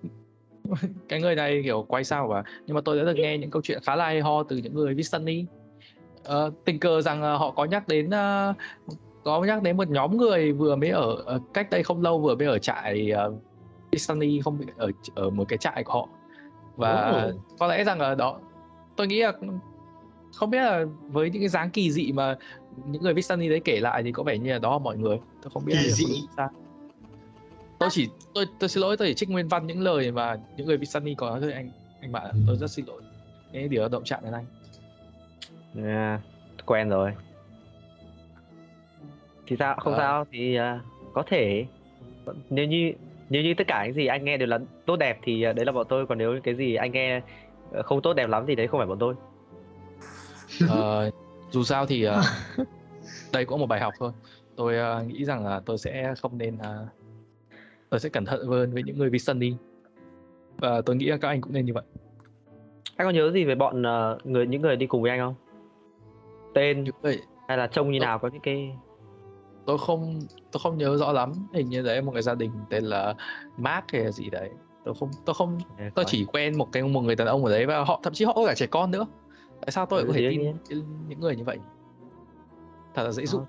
[1.09, 3.63] cái người này kiểu quay sao và nhưng mà tôi đã được nghe những câu
[3.63, 5.45] chuyện khá là hay ho từ những người Vistani
[6.25, 8.55] ờ, tình cờ rằng ờ, họ có nhắc đến ờ,
[9.25, 12.35] có nhắc đến một nhóm người vừa mới ở ờ, cách đây không lâu vừa
[12.35, 13.35] mới ở trại uh,
[14.45, 16.09] không bị ở ở một cái trại của họ.
[16.77, 17.31] Và Ồ.
[17.59, 18.41] có lẽ rằng ở đó
[18.97, 19.33] tôi nghĩ là
[20.35, 22.37] không biết là với những cái dáng kỳ dị mà
[22.85, 25.19] những người Vistani đấy kể lại thì có vẻ như là đó là mọi người.
[25.43, 25.91] Tôi không biết Kỳ
[26.37, 26.49] sao
[27.79, 30.67] tôi chỉ tôi tôi xin lỗi tôi chỉ trích nguyên văn những lời mà những
[30.67, 31.31] người Sunny có.
[31.31, 32.25] Nói thôi anh anh bạn.
[32.33, 32.39] Ừ.
[32.47, 33.03] tôi rất xin lỗi.
[33.53, 34.45] Cái điều động chạm đến anh.
[35.87, 36.21] À,
[36.67, 37.13] quen rồi.
[39.47, 39.77] Thì sao?
[39.79, 39.99] Không Ờ.
[39.99, 40.81] sao thì à,
[41.13, 41.67] có thể.
[42.51, 42.93] Nếu như
[43.29, 45.67] nếu như tất cả những gì anh nghe đều là tốt đẹp thì à, đấy
[45.67, 46.07] là bọn tôi.
[46.07, 47.21] Còn nếu cái gì anh nghe
[47.73, 49.15] ờ, không tốt đẹp lắm thì đấy không phải bọn tôi.
[50.69, 51.11] Ờ,
[51.51, 52.23] dù sao thì ờ,
[53.33, 54.13] đây cũng một bài học thôi.
[54.57, 56.87] Tôi ờ, nghĩ rằng là tôi sẽ không nên ờ,
[57.91, 59.55] tôi sẽ cẩn thận hơn với những người bị Sunny
[60.59, 61.85] và tôi nghĩ là các anh cũng nên như vậy.
[62.97, 65.35] Anh có nhớ gì về bọn ờ, người những người đi cùng với anh không?
[66.55, 68.05] Tên người hay là trông như Ờ.
[68.07, 68.73] nào có những cái
[69.67, 70.21] tôi không
[70.53, 71.33] tôi không nhớ rõ lắm.
[71.53, 73.15] Hình như đấy một cái gia đình tên là
[73.57, 74.51] Mark hay là gì đấy.
[74.85, 75.59] Tôi không tôi không
[75.95, 78.25] tôi chỉ quen một cái một người đàn ông ở đấy và họ thậm chí
[78.25, 79.07] họ có cả trẻ con nữa
[79.61, 81.59] tại sao tôi Ừ, có thể tin cái- những người như vậy?
[82.95, 83.27] Thật là dễ Ờ.
[83.27, 83.41] dụ.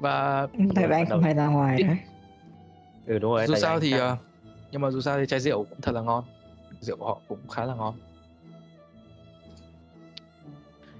[0.00, 1.84] Và tại vì anh không hay ra ngoài Đi.
[1.84, 1.98] đấy
[3.06, 4.16] ừ đúng rồi dù sao thì ờ,
[4.70, 6.24] nhưng mà dù sao thì chai rượu cũng thật là ngon.
[6.80, 7.94] Rượu của họ cũng khá là ngon.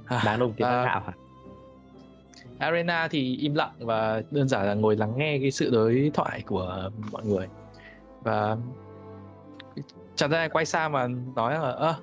[0.07, 1.13] À, đáng đồng tiền uh, hả?
[2.59, 6.43] Arena thì im lặng và đơn giản là ngồi lắng nghe cái sự đối thoại
[6.47, 7.47] của mọi người.
[8.23, 8.57] Và
[10.17, 11.95] chẳng ra quay sang mà nói là ơ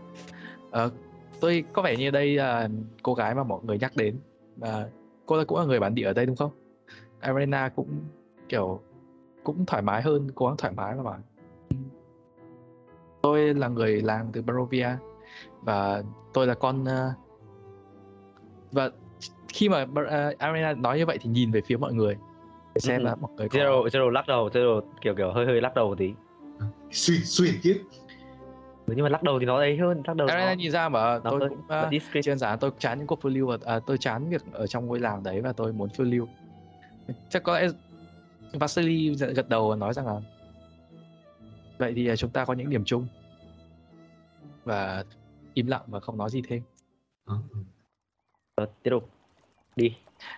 [0.71, 0.91] ờ,
[1.39, 2.69] tôi có vẻ như đây là
[3.03, 4.15] cô gái mà mọi người nhắc đến
[4.55, 4.89] và
[5.25, 6.51] cô ấy cũng là người bản địa ở đây đúng không?
[7.19, 7.89] Arena cũng
[8.49, 8.81] kiểu
[9.43, 11.19] cũng thoải mái hơn, cố gắng thoải mái mà bảo
[13.21, 14.89] tôi là người làng từ Barovia
[15.61, 16.03] và
[16.33, 17.11] tôi là con ờ,
[18.71, 18.91] và
[19.47, 22.17] khi mà uh, Arena nói như vậy thì nhìn về phía mọi người
[22.75, 23.05] để xem Ừ.
[23.05, 25.87] là mọi người có zero zero lắc đầu zero kiểu kiểu hơi hơi lắc đầu
[25.87, 26.13] một tí
[27.23, 28.06] xuyên tiếp Ừ,
[28.87, 31.31] nhưng mà lắc đầu thì nó ấy hơn lắc đầu nó, nhìn ra mà nó
[31.31, 33.97] tôi hơi cũng uh, đơn giản tôi chán những cuộc phiêu lưu và à, tôi
[33.97, 36.27] chán việc ở trong ngôi làng đấy và tôi muốn phiêu lưu.
[37.29, 37.67] Chắc có lẽ
[38.53, 40.21] Vasily gật đầu và nói rằng là
[41.77, 43.07] vậy thì à, chúng ta có những điểm chung
[44.63, 45.03] và
[45.53, 46.61] im lặng và không nói gì thêm.
[47.25, 47.35] Ờ,
[48.57, 49.09] Ờ, tiếp tục.
[49.75, 49.95] Đi.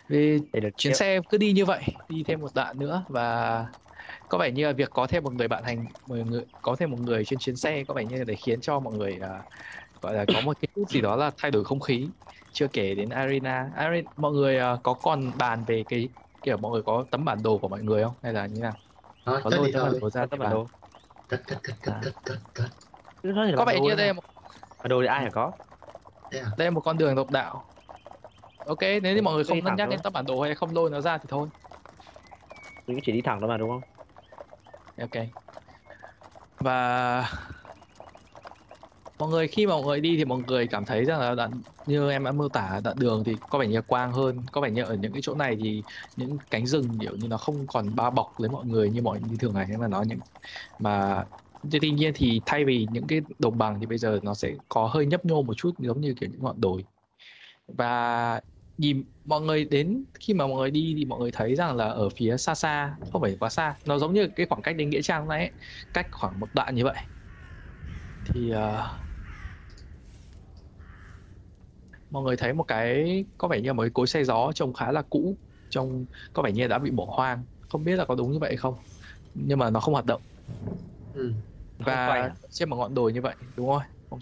[0.08, 3.66] Vì để được chuyến xe cứ đi như vậy đi thêm một đoạn nữa và
[4.28, 6.92] có vẻ như là việc có thêm một người bạn hành một người có thêm
[6.92, 9.44] một người trên chuyến xe có vẻ như là để khiến cho mọi người à,
[10.02, 12.10] gọi là có một cái chút gì đó là thay đổi không khí.
[12.52, 13.72] Chưa kể đến arena.
[13.76, 16.10] Arena mọi người à, có còn bàn về cái
[16.44, 18.14] kiểu mọi người có tấm bản đồ của mọi người không?
[18.24, 18.74] Hay là như nào?
[19.26, 20.00] Thôi, có đi tấm bản thôi.
[20.02, 20.68] đồ ra tấm bản đồ.
[23.58, 24.22] Có vẻ như đây là một,
[24.84, 25.52] bản đồ thì ai phải có?
[26.30, 26.40] À?
[26.58, 27.64] đây là một con đường độc đạo.
[28.66, 30.90] Ok nếu như mọi người không cân nhắc đến tấm bản đồ hay không lôi
[30.90, 31.50] nó ra thì thôi.
[32.88, 33.89] Mình chỉ đi thẳng thôi mà đúng không
[35.00, 35.16] ok.
[36.60, 37.26] Và
[39.20, 41.62] mọi người, khi mà mọi người đi thì mọi người cảm thấy rằng là đoạn,
[41.86, 44.46] như em đã mô tả đoạn đường thì có vẻ như quang hơn.
[44.52, 45.84] Có vẻ như ở những cái chỗ này thì
[46.16, 49.20] những cánh rừng kiểu như nó không còn bao bọc lấy mọi người như mọi,
[49.22, 49.68] như thường ngày.
[49.80, 50.20] Mà nó những,
[50.80, 51.26] mà
[51.82, 54.88] tuy nhiên thì thay vì những cái đồng bằng thì bây giờ nó sẽ có
[54.88, 56.86] hơi nhấp nhô một chút, giống như kiểu những ngọn đồi.
[57.68, 58.42] Và
[58.80, 61.86] nhìn mọi người đến khi mà mọi người đi thì mọi người thấy rằng là
[61.90, 64.92] ở phía xa xa không phải quá xa nó giống như cái khoảng cách đến
[64.92, 65.54] nghĩa trang này ấy,
[65.94, 66.98] cách khoảng một đoạn như vậy
[68.24, 68.88] thì ờ,
[72.10, 74.92] mọi người thấy một cái có vẻ như một cái cối xe gió trông khá
[74.92, 75.40] là cũ
[75.70, 78.58] trông có vẻ như đã bị bỏ hoang không biết là có đúng như vậy
[78.58, 78.76] không
[79.34, 80.22] nhưng mà nó không hoạt động
[81.14, 81.34] Ừ.
[81.78, 84.20] Và trên một ngọn đồi như vậy đúng rồi không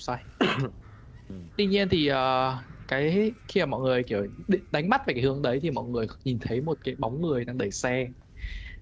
[1.27, 1.35] Ừ.
[1.55, 4.27] tuy nhiên thì ờ, cái khi mà mọi người kiểu
[4.71, 7.45] đánh bắt về cái hướng đấy thì mọi người nhìn thấy một cái bóng người
[7.45, 8.07] đang đẩy xe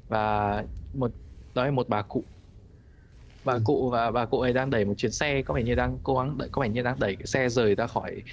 [0.08, 1.12] và một
[1.56, 2.30] đó là một bà cụ
[3.44, 3.60] bà Ừ.
[3.60, 6.16] cụ và bà cụ ấy đang đẩy một chuyến xe có vẻ như đang cố
[6.18, 8.24] gắng đẩy có vẻ như đang đẩy cái xe rời ra khỏi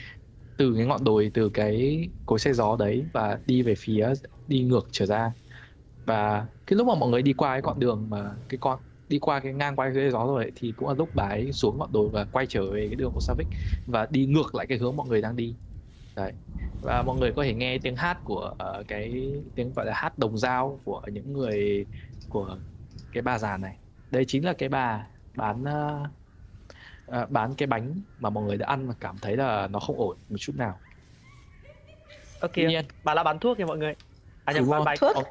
[0.56, 4.12] từ cái ngọn đồi từ cái cối xe gió đấy và đi về phía
[4.46, 5.32] đi ngược trở ra
[6.06, 8.80] và cái lúc mà mọi người đi qua cái con đường mà cái con
[9.12, 11.52] đi qua cái ngang qua cái gió rồi ấy, thì cũng là lúc bà ấy
[11.52, 13.48] xuống ngọn đồi và quay trở về cái đường của Savik
[13.86, 15.58] và đi ngược lại cái hướng mọi người đang đi.
[16.16, 16.32] Đấy.
[16.80, 20.18] Và mọi người có thể nghe tiếng hát của ờ, cái tiếng gọi là hát
[20.18, 21.86] đồng dao của những người
[22.28, 22.60] của
[23.12, 23.80] cái bà già này.
[24.10, 26.04] Đây chính là cái bà bán ờ,
[27.04, 29.96] ờ, bán cái bánh mà mọi người đã ăn và cảm thấy là nó không
[29.98, 30.82] ổn một chút nào.
[32.40, 32.52] Ok.
[32.54, 33.94] Tuy nhiên bà là bán thuốc kìa mọi người
[34.44, 34.98] à nhầm bán bánh.
[35.00, 35.22] Ồ,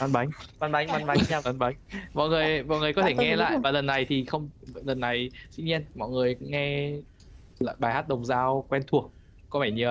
[0.00, 1.42] bán bánh bán bánh bán bánh nhầm.
[1.44, 1.74] Ấn bánh.
[2.14, 4.50] Mọi người mọi người có thể nghe lại và lần này thì không
[4.84, 6.92] lần này dĩ nhiên mọi người nghe
[7.58, 9.12] lại bài hát đồng dao quen thuộc.
[9.50, 9.86] Có vẻ như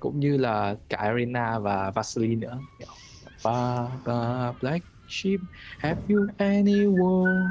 [0.00, 2.58] cũng như là cả Arena và Vasily nữa.
[3.44, 5.40] Ba ba black sheep
[5.78, 7.46] have you any wool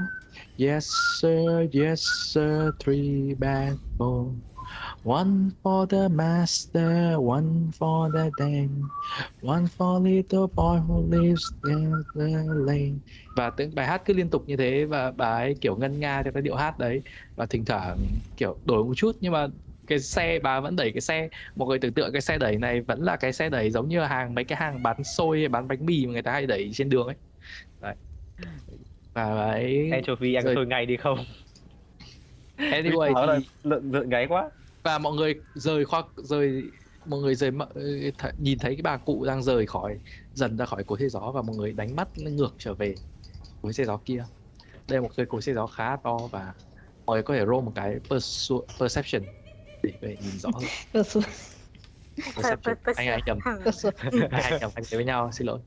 [0.57, 0.87] yes
[1.21, 2.01] sir yes
[2.33, 4.33] sir three bad bones
[5.05, 8.89] One for the master, one for the dame,
[9.41, 12.95] one for little boy who lives in the lane.
[13.35, 16.23] Và tiếng bài hát cứ liên tục như thế và bà ấy kiểu ngân nga
[16.23, 17.01] theo cái điệu hát đấy.
[17.35, 17.97] Và thỉnh thoảng
[18.37, 19.47] kiểu đổi một chút nhưng mà
[19.87, 21.29] cái xe bà vẫn đẩy cái xe.
[21.55, 23.99] Mọi người tưởng tượng cái xe đẩy này vẫn là cái xe đẩy giống như
[23.99, 26.69] hàng mấy cái hàng bán xôi hay bán bánh mì mà người ta hay đẩy
[26.73, 27.15] trên đường ấy.
[27.81, 27.95] Đấy.
[29.13, 30.55] Và ấy Anchovy anh Rồi.
[30.55, 31.25] thôi ngay đi không?
[32.57, 34.49] Anyway thì lợn lợn gáy quá
[34.85, 36.71] và mọi người rời khoa rời
[37.05, 37.51] mọi người rời
[38.37, 39.99] nhìn thấy cái bà cụ đang rời khỏi
[40.33, 42.95] dần ra khỏi cối xe gió và mọi người đánh mắt ngược trở về
[43.61, 44.25] cối xe gió kia.
[44.87, 46.53] Đây là một cái cối xe gió khá to và
[47.05, 49.23] mọi người có thể roll một cái persu- perception
[49.83, 50.63] để về nhìn rõ hơn.
[52.35, 52.75] Perception.
[52.95, 53.37] Anh anh nhầm.
[54.31, 55.59] Anh nhầm anh với nhau xin lỗi.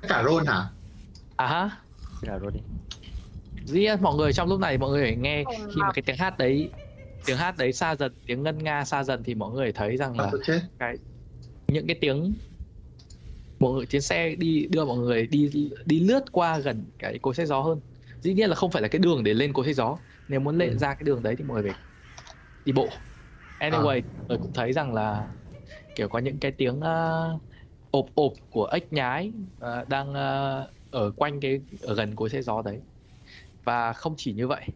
[0.00, 0.68] Tất cả roll hả?
[1.36, 1.84] à ha
[2.22, 2.60] Thế nào rồi đi.
[3.64, 6.16] Dĩ nhiên mọi người trong lúc này mọi người phải nghe khi mà cái tiếng
[6.16, 6.70] hát đấy
[7.28, 10.18] tiếng hát đấy xa dần tiếng ngân nga xa dần thì mọi người thấy rằng
[10.18, 10.60] À, là tôi chết.
[11.68, 12.34] những cái tiếng
[13.60, 15.50] mọi người chuyến xe đi đưa mọi người đi
[15.86, 17.80] đi lướt qua gần cái cối xe gió hơn.
[18.20, 19.98] Dĩ nhiên là không phải là cái đường để lên cối xe gió.
[20.28, 20.78] Nếu muốn lên Ừ.
[20.78, 21.82] ra cái đường đấy thì mọi người phải
[22.64, 22.90] đi bộ.
[23.58, 25.28] Anyway mọi người cũng thấy rằng là
[25.94, 27.42] kiểu có những cái tiếng uh,
[27.90, 32.42] ộp ộp của ếch nhái ờ, đang ờ, ở quanh cái ở gần cối xe
[32.42, 32.80] gió đấy.
[33.64, 34.66] Và không chỉ như vậy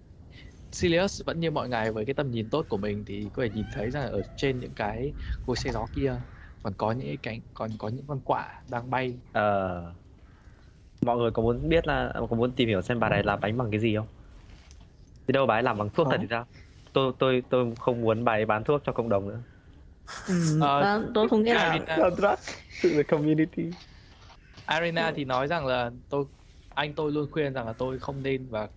[0.73, 3.51] Sirius vẫn như mọi ngày với cái tầm nhìn tốt của mình thì có thể
[3.51, 5.13] nhìn thấy rằng ở trên những cái
[5.47, 6.15] cối xe gió kia
[6.63, 9.19] còn có những cái cánh còn có những con quạ đang bay.
[9.33, 9.95] Ờ.
[11.01, 13.59] Mọi người có muốn biết là Có muốn tìm hiểu xem bà này làm bánh
[13.59, 14.07] bằng cái gì không?
[15.27, 16.47] Thì đâu bà ấy làm bằng thuốc thật thì sao?
[16.93, 19.39] Tôi tôi tôi không muốn bà ấy bán thuốc cho cộng đồng nữa.
[20.27, 21.79] Ừ, Ờ, ta- tôi không nghĩ là
[22.83, 23.63] To the community.
[24.67, 26.25] Arena thì nói rằng là tôi
[26.69, 28.69] anh tôi luôn khuyên rằng là tôi không nên và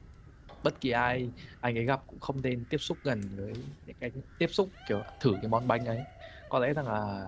[0.65, 3.53] bất kỳ ai anh ấy gặp cũng không nên tiếp xúc gần với
[3.85, 6.05] những cái tiếp xúc kiểu thử cái món bánh ấy.
[6.49, 7.25] Có lẽ rằng là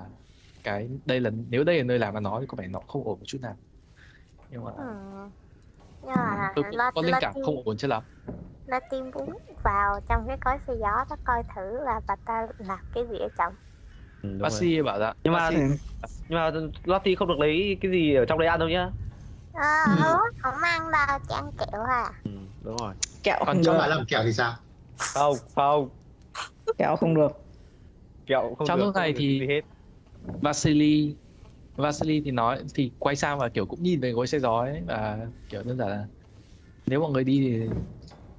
[0.63, 3.03] cái đây là nếu đây là nơi làm mà nói thì có vẻ nó không
[3.05, 3.59] ổn một chút nào.
[4.49, 4.83] Nhưng mà Ừ.
[6.01, 8.03] Nhưng mà tôi cũng có linh cảm tim, không ổn cho lắm.
[8.65, 12.47] lo tim muốn vào trong cái cối xe gió đó coi thử là bà ta
[12.57, 13.55] làm cái gì ở trong.
[14.21, 15.51] Ừ, bác sĩ bảo rằng Nhưng mà-
[16.27, 16.51] Nhưng mà
[16.83, 18.91] Lottie không được lấy cái gì ở trong đấy ăn đâu nhá.
[19.53, 19.91] À, Ừ.
[20.03, 20.17] ừ.
[20.37, 22.23] không ăn đâu chỉ ăn kẹo à.
[22.23, 22.93] Ừ, Đúng rồi.
[23.23, 23.77] Kẹo Còn không Cho được.
[23.79, 24.55] bạn làm kẹo thì sao?
[24.97, 25.89] Không không.
[26.77, 27.31] Kẹo không được.
[28.25, 29.61] Kẹo không Trong được, lúc này được thì- hết.
[30.41, 31.15] Vasily
[31.75, 34.81] Vasily thì nói thì quay sang và kiểu cũng nhìn về gối xe gió ấy
[34.87, 35.17] và
[35.49, 36.07] kiểu đơn giản là
[36.85, 37.69] nếu mọi người đi thì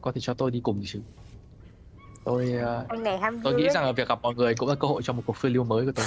[0.01, 1.03] có thể cho tôi đi cùng chứ.
[2.25, 2.87] Tôi ờ,
[3.45, 5.37] tôi nghĩ rằng là việc gặp mọi người cũng là cơ hội cho một cuộc
[5.37, 6.07] phiêu lưu mới của tôi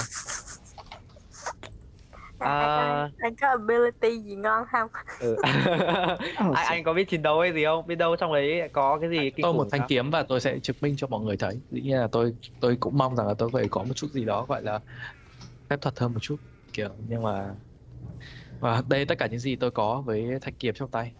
[2.44, 4.88] À, anh, có ability gì ngon không?
[5.18, 5.36] Ừ.
[6.54, 7.86] Anh, anh có biết chiến đấu hay gì không?
[7.86, 9.86] Biết đâu trong đấy có cái gì kinh tôi một thanh sao?
[9.88, 11.60] kiếm và tôi sẽ chứng minh cho mọi người thấy.
[11.70, 14.08] Dĩ nhiên là tôi tôi cũng mong rằng là tôi có thể có một chút
[14.12, 14.80] gì đó gọi là
[15.70, 16.36] phép thuật hơn một chút
[16.72, 17.56] kiểu nhưng mà
[18.60, 21.14] và đây tất cả những gì tôi có với thanh kiếm trong tay.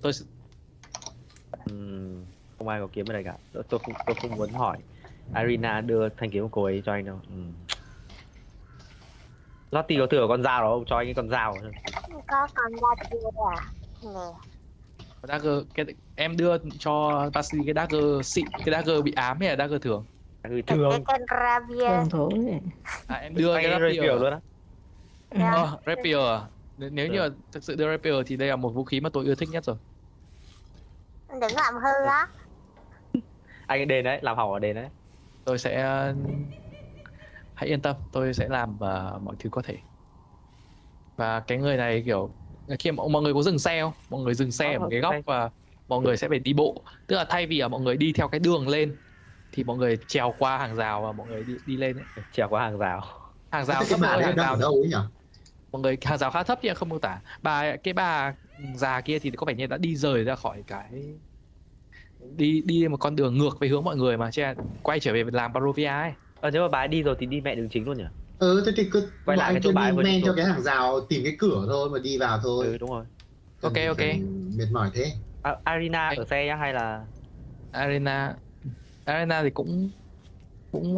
[0.00, 0.24] Tôi sẽ-
[1.64, 2.26] Ừm,
[2.58, 3.38] không ai có kiếm ở đây cả.
[3.52, 4.78] Tôi, tôi không tôi không muốn hỏi.
[5.30, 7.20] Arena đưa thanh kiếm của cô ấy cho anh đâu.
[7.28, 7.67] Ừm.
[9.70, 10.84] Lottie có thừa con dao đó không?
[10.86, 11.60] Cho anh cái con dao
[12.26, 13.74] có con da chưa à.
[14.02, 14.28] Nè.
[15.22, 19.56] Dagger cái em đưa cho Basili cái dagger xịn cái dagger bị ám hay là
[19.56, 20.06] dagger thường
[20.42, 22.60] cái thường con rapier Thường thôi
[23.06, 24.20] à, em đưa cái rapier.
[24.20, 24.40] Luôn á.
[25.30, 25.50] Dạ.
[25.52, 26.48] Ờ, rapier à?
[26.76, 27.28] Nếu- như Ừ.
[27.30, 29.48] mà thực sự đưa rapier thì đây là một vũ khí mà tôi yêu thích
[29.48, 29.76] nhất rồi.
[31.40, 32.26] Đừng làm hư á.
[33.66, 34.88] Anh đền đấy làm hỏng ở đền đấy.
[35.44, 35.84] Tôi sẽ
[37.58, 39.76] hãy yên tâm tôi sẽ làm uh, mọi thứ có thể.
[41.16, 42.30] Và cái người này kiểu
[42.78, 43.92] khi mà mọi người có dừng xe không?
[44.10, 45.50] Mọi người dừng xe ở một cái góc và
[45.88, 46.84] mọi người sẽ phải đi bộ.
[47.06, 48.96] Tức là thay vì là mọi người đi theo cái đường lên
[49.52, 52.24] thì mọi người trèo qua hàng rào và mọi người đi đi lên ấy.
[52.32, 53.04] trèo qua hàng rào.
[53.50, 54.96] Hàng rào Cái thấp bà hàng rào ở đâu ấy nhỉ?
[55.72, 57.20] mọi người hàng rào khá thấp nhưng không mô tả.
[57.42, 58.34] Bà cái bà
[58.74, 60.90] già kia thì có vẻ như đã đi rời ra khỏi cái
[62.36, 65.24] đi đi một con đường ngược về hướng mọi người mà là quay trở về
[65.32, 67.84] làm Barovia ấy ờ nếu mà bà ấy đi rồi thì đi mẹ đường chính
[67.84, 68.04] luôn nhỉ
[68.38, 70.32] Ừ, thế thì cứ Quay lại cái chỗ cứ bà ấy đi men đi cho
[70.36, 72.66] cái hàng rào tìm cái cửa thôi mà đi vào thôi.
[72.66, 73.06] ừ đúng rồi
[73.60, 73.98] Ok, Cần- ok.
[73.98, 74.10] cần
[74.58, 75.12] Mệt mỏi thế.
[75.42, 77.06] à, Arena Anh- ở xe nhá hay là
[77.72, 78.40] Arena
[79.06, 79.92] Arena thì cũng
[80.70, 80.96] cũng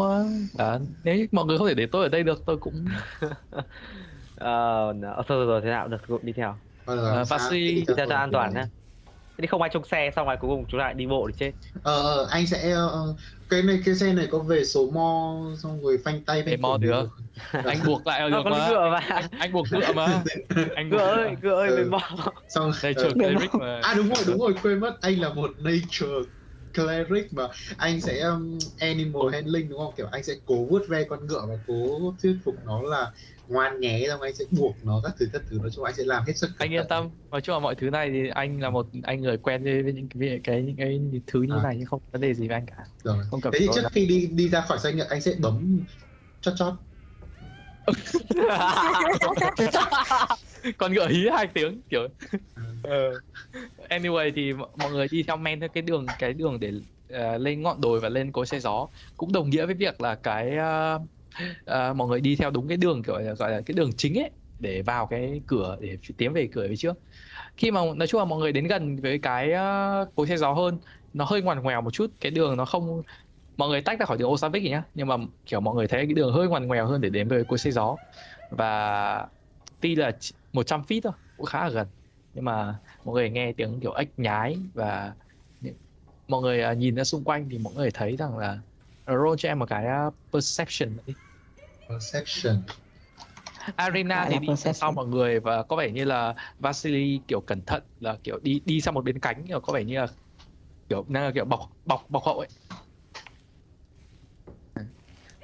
[0.54, 0.78] đó.
[1.04, 2.90] nếu như mọi người không thể để tôi ở đây được tôi cũng
[4.34, 4.88] ờ
[5.20, 7.24] uh, thôi rồi thế nào được cũng đi theo Ờ,
[7.66, 8.64] đi đi theo cho an toàn nhá
[9.38, 11.34] thế thì không ai trông xe xong rồi cuối cùng chúng lại đi bộ thì
[11.38, 11.52] chết
[11.82, 13.16] Ờ, anh sẽ ờ,
[13.50, 16.62] cái này cái xe này có về số mo xong rồi phanh tay Về phanh
[16.62, 17.08] mo được.
[17.64, 18.68] anh buộc lại được con mà.
[18.68, 18.98] ngựa mà.
[18.98, 20.24] Anh, anh buộc ngựa mà.
[20.74, 21.76] Anh ngựa buộc ơi ngựa ơi Ừ.
[21.76, 22.00] lên bò
[22.48, 23.82] xong đây trường Về Derek mà.
[23.82, 26.08] À đúng rồi đúng rồi quên mất anh là một nature
[26.74, 27.48] cleric mà.
[27.76, 29.94] Anh sẽ um, animal handling đúng không?
[29.96, 33.12] Kiểu anh sẽ cố vuốt ve con ngựa và cố thuyết phục nó là
[33.50, 35.58] ngoan nhé xong anh sẽ buộc nó các thứ các thứ.
[35.58, 37.08] Nói chung anh sẽ làm hết sức anh yên tâm.
[37.30, 40.08] Nói chung là mọi thứ này thì anh là một anh người quen với những
[40.08, 41.62] cái cái những cái thứ như À.
[41.62, 42.84] này nhưng không vấn đề gì với anh cả.
[43.02, 43.16] Rồi.
[43.30, 45.80] Không cần thế thì trước khi đi đi ra khỏi doanh nghiệp anh sẽ bấm
[46.40, 46.74] chót chót.
[50.78, 52.08] Còn ngựa hí hai tiếng kiểu.
[52.82, 53.20] Ờ.
[53.88, 56.72] anyway thì mọi người đi theo men theo cái đường cái đường để
[57.08, 58.86] ờ, lên ngọn đồi và lên cối xe gió.
[59.16, 61.00] Cũng đồng nghĩa với việc là cái ờ,
[61.42, 64.18] uh, mọi người đi theo đúng cái đường kiểu là, gọi là cái đường chính
[64.18, 66.98] ấy để vào cái cửa để tiến về cửa phía trước.
[67.56, 70.52] Khi mà nói chung là mọi người đến gần với cái uh, cối xe gió
[70.52, 70.78] hơn
[71.14, 73.02] nó hơi ngoằn ngoèo một chút cái đường nó không
[73.56, 75.16] mọi người tách ra khỏi đường Osavik nhá nhưng mà
[75.46, 77.70] kiểu mọi người thấy cái đường hơi ngoằn ngoèo hơn để đến với cối xe
[77.70, 77.96] gió.
[78.50, 79.26] Và
[79.80, 80.12] tuy là
[80.52, 81.86] 100 feet thôi cũng khá là gần
[82.34, 85.14] nhưng mà mọi người nghe tiếng kiểu ếch nhái và
[86.28, 88.58] mọi người ờ, nhìn ra xung quanh thì mọi người thấy rằng là
[89.16, 91.14] roll cho em một cái à, perception đi.
[91.88, 92.64] perception
[93.76, 94.94] Arena thì đi đằng sau perception.
[94.96, 98.80] mọi người và có vẻ như là Vasily kiểu cẩn thận là kiểu đi đi
[98.80, 100.06] sang một bên cánh mà có vẻ như là
[100.88, 102.48] kiểu đang là kiểu bọc bọc bọc hậu ấy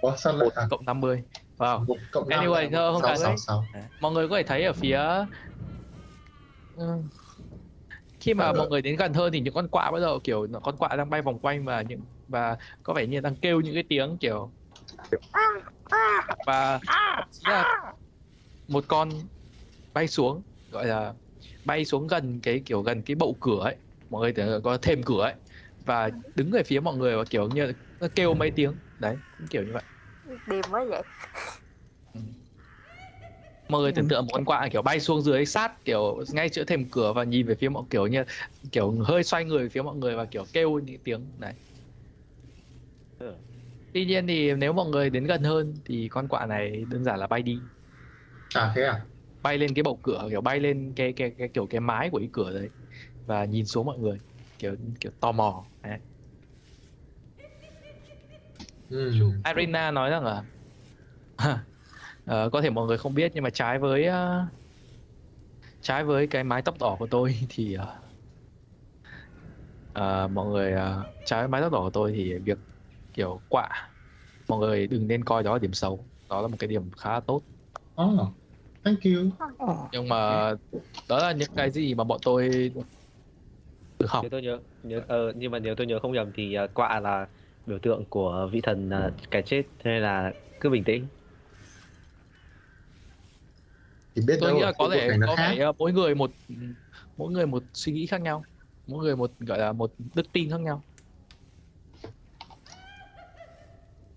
[0.00, 1.22] có sao lại à, cộng 50
[1.58, 3.18] wow một cộng năm Anyway, là thưa ông sáu Thái.
[3.18, 3.68] sáu sáu
[4.00, 5.00] mọi người có thể thấy ở phía
[6.76, 7.02] Ừ.
[8.20, 8.52] khi mà Ờ.
[8.52, 11.10] mọi người đến gần hơn thì những con quạ bắt đầu kiểu con quạ đang
[11.10, 14.52] bay vòng quanh và những và có vẻ như đang kêu những cái tiếng kiểu
[16.46, 16.80] và
[17.46, 17.64] là
[18.68, 19.10] một con
[19.94, 21.14] bay xuống gọi là
[21.64, 23.76] bay xuống gần cái kiểu gần cái bậu cửa ấy.
[24.10, 25.34] Mọi người tưởng có thêm cửa ấy.
[25.84, 28.74] Và đứng về phía mọi người và kiểu như nó kêu mấy tiếng.
[28.98, 29.82] Đấy cũng kiểu như vậy.
[30.46, 31.02] Điềm quá vậy.
[33.68, 36.64] Mọi người tưởng tượng một con quạ kiểu bay xuống dưới sát kiểu ngay giữa
[36.64, 38.24] thềm cửa và nhìn về phía mọi kiểu như
[38.72, 41.26] kiểu hơi xoay người về phía mọi người và kiểu kêu những tiếng.
[41.38, 41.54] Này.
[43.96, 47.18] Tuy nhiên thì nếu mọi người đến gần hơn thì con quạ này đơn giản
[47.20, 47.68] là bay đi
[48.54, 49.08] à thế à
[49.42, 52.18] bay lên cái bậu cửa kiểu bay lên cái cái cái kiểu cái mái của
[52.18, 52.70] cái cửa đấy
[53.24, 54.18] và nhìn xuống mọi người
[54.58, 56.00] kiểu kiểu tò mò đấy.
[58.88, 59.42] ừ.
[59.44, 60.44] Arena nói rằng là
[62.24, 64.46] ờ, có thể mọi người không biết nhưng mà trái với ờ,
[65.80, 68.02] trái với cái mái tóc đỏ của tôi thì ờ,
[69.92, 72.58] ờ, mọi người ờ, trái với mái tóc đỏ của tôi thì việc
[73.16, 73.68] kiểu quạ.
[74.48, 76.06] Mọi người đừng nên coi đó là điểm xấu.
[76.28, 77.42] Đó là một cái điểm khá là tốt.
[77.96, 78.28] Oh,
[78.84, 79.32] thank you.
[79.58, 80.16] Ờ, nhưng mà
[81.08, 82.70] đó là những cái gì mà bọn tôi
[83.98, 84.22] được học.
[84.22, 87.00] Nếu tôi nhớ nhớ ờ, nhưng mà nếu tôi nhớ không nhầm thì ờ, quạ
[87.00, 87.28] là
[87.66, 91.06] biểu tượng của vị thần ờ, cái chết thế nên là cứ bình tĩnh.
[94.14, 95.48] Thì biết tôi đâu nghĩ là có thể có khác.
[95.50, 96.30] thể ờ, mỗi người một
[97.16, 98.44] mỗi người một suy nghĩ khác nhau.
[98.86, 100.82] Mỗi người một gọi là một đức tin khác nhau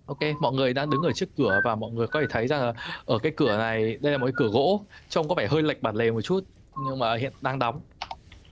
[0.09, 2.61] ok mọi người đang đứng ở trước cửa và mọi người có thể thấy rằng
[2.61, 2.73] là
[3.05, 5.81] ở cái cửa này đây là một cái cửa gỗ trông có vẻ hơi lệch
[5.81, 6.45] bản lề một chút
[6.85, 7.81] nhưng mà hiện đang đóng.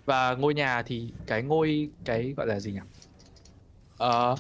[0.06, 2.80] Và ngôi nhà thì cái ngôi cái gọi là gì nhỉ?
[3.98, 4.36] Ờ,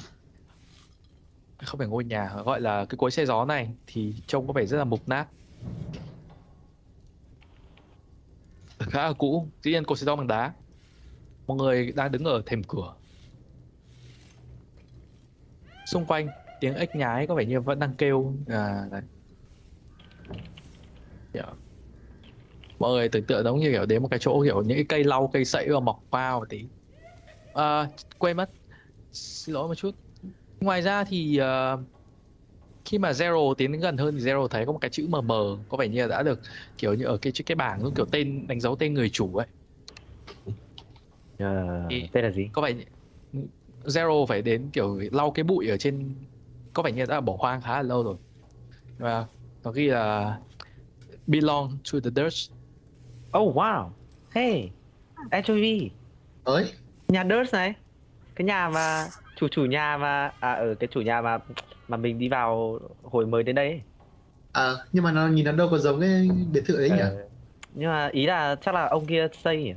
[1.64, 4.66] không phải ngôi nhà gọi là cái cối xe gió này thì trông có vẻ
[4.66, 5.28] rất là mục nát.
[8.80, 10.54] Khá là cũ dĩ nhiên cối xe gió bằng đá.
[11.48, 12.94] Mọi người đang đứng ở thềm cửa.
[15.86, 16.28] Xung quanh
[16.60, 18.36] tiếng ếch nhái có vẻ như vẫn đang kêu.
[18.48, 19.02] À đấy.
[21.34, 21.44] Kiểu,
[22.80, 25.04] mọi người tưởng tượng giống như kiểu đến một cái chỗ kiểu những cái cây
[25.04, 26.66] lau cây sậy và mọc vào một tí.
[27.54, 27.88] À,
[28.18, 28.50] quên mất.
[29.12, 29.92] Xin lỗi một chút.
[30.62, 31.78] Ngoài ra thì ờ,
[32.86, 35.22] khi mà Zero tiến đến gần hơn thì Zero thấy có một cái chữ mờ
[35.22, 36.40] mờ có vẻ như là đã được
[36.78, 39.48] kiểu như ở cái cái bảng giống kiểu tên đánh dấu tên người chủ ấy.
[41.90, 42.50] Thì- tên là gì?
[42.54, 43.48] có vẻ như-
[43.84, 46.16] Zero phải đến kiểu lau cái bụi ở trên
[46.78, 48.16] có vẻ như đã bỏ hoang khá là lâu rồi.
[48.98, 49.26] Và
[49.64, 50.38] nó ghi là
[51.28, 52.52] belong to the dirt
[53.38, 53.90] oh wow.
[54.32, 54.72] Hey
[55.32, 55.92] anchovy
[56.44, 56.72] ơi.
[57.08, 57.74] Nhà Dirt này.
[58.36, 61.40] Cái nhà mà chủ chủ nhà mà à ở cái chủ nhà mà
[61.88, 63.82] mà mình đi vào hồi mới đến đây ấy.
[64.52, 67.00] à nhưng mà nó nhìn nó đâu có giống cái biệt thự đấy nhỉ?
[67.00, 67.28] Ờ,
[67.74, 69.74] nhưng mà ý là chắc là ông kia xây nhỉ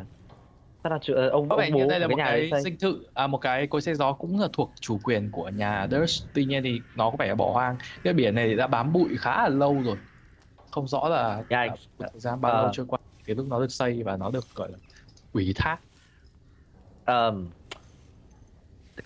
[0.83, 2.65] chắc là chủ, ờ, ông có ông vẻ bố như đây là một cái cái
[2.65, 5.87] dinh thự à một cái cối xe gió cũng là thuộc chủ quyền của nhà
[5.91, 7.79] Durst tuy nhiên thì nó có vẻ bỏ hoang.
[8.05, 9.99] Cái biển này thì đã bám bụi khá là lâu rồi.
[10.71, 12.63] Không rõ là Yeah, đã- thời gian bao ờ.
[12.63, 14.79] lâu trôi qua cái lúc nó được xây và nó được gọi là
[15.33, 15.81] ủy thác.
[17.05, 17.51] Ờm,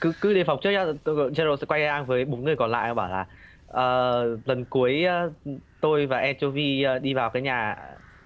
[0.01, 0.85] cứ cứ đề phòng trước nhá.
[1.05, 3.27] Tôi General sẽ quay sang với bốn người còn lại bảo là
[3.67, 3.83] ờ,
[4.45, 5.33] lần cuối ờ,
[5.81, 7.77] tôi và Anchovy ờ, đi vào cái nhà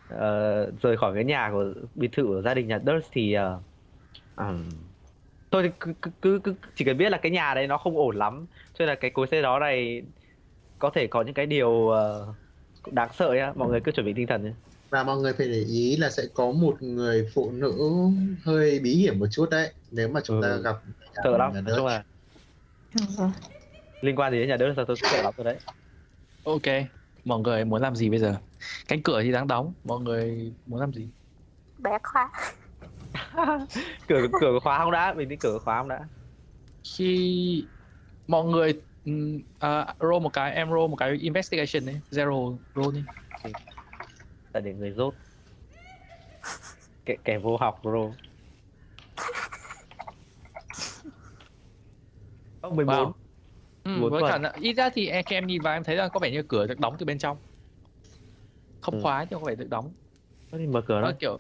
[0.09, 3.63] ờ, rời khỏi cái nhà của biệt thự của gia đình nhà Durst thì ờ,
[4.37, 4.69] ừm,
[5.51, 8.17] thôi thì cứ, cứ cứ chỉ cần biết là cái nhà đấy nó không ổn
[8.17, 10.03] lắm cho nên là cái cối xe gió này
[10.79, 12.35] có thể có những cái điều ờ,
[12.93, 13.53] đáng sợ nhá.
[13.57, 14.53] Mọi người cứ chuẩn bị tinh thần nhé
[14.91, 17.79] và mọi người phải để ý là sẽ có một người phụ nữ
[18.45, 20.63] hơi bí hiểm một chút đấy nếu mà chúng ta Ừ.
[20.63, 20.77] gặp
[21.25, 22.05] sợ lắm nói chung là
[23.17, 23.31] Vâng.
[24.01, 25.61] liên quan gì đến nhà đất là tôi sợ lắm rồi đấy.
[26.43, 26.98] Ok
[27.29, 28.37] mọi người muốn làm gì bây giờ?
[28.89, 29.73] Cánh cửa thì đang đóng.
[29.85, 31.09] Mọi người muốn làm gì?
[31.79, 32.31] Bẻ khóa
[34.09, 35.15] cửa cửa khóa không đã.
[35.15, 36.01] Mình đi cửa khóa không đã.
[36.85, 37.65] Khi
[38.27, 38.71] mọi người
[39.11, 43.05] uh, roll một cái em roll một cái investigation đấy zero roll đi.
[44.53, 45.15] Là để người rốt.
[47.05, 48.11] Kẻ kẻ vô học bro
[52.61, 53.13] ông 14 Wow.
[53.97, 56.21] Ừ, với cả ít ra thì em, khi em nhìn vào em thấy là có
[56.21, 57.37] vẻ như cửa được đóng từ bên trong.
[58.81, 59.01] Không Ừ.
[59.03, 59.95] khóa nhưng có vẻ được đóng.
[60.53, 61.13] Có thì mở cửa nó đó.
[61.21, 61.37] kiểu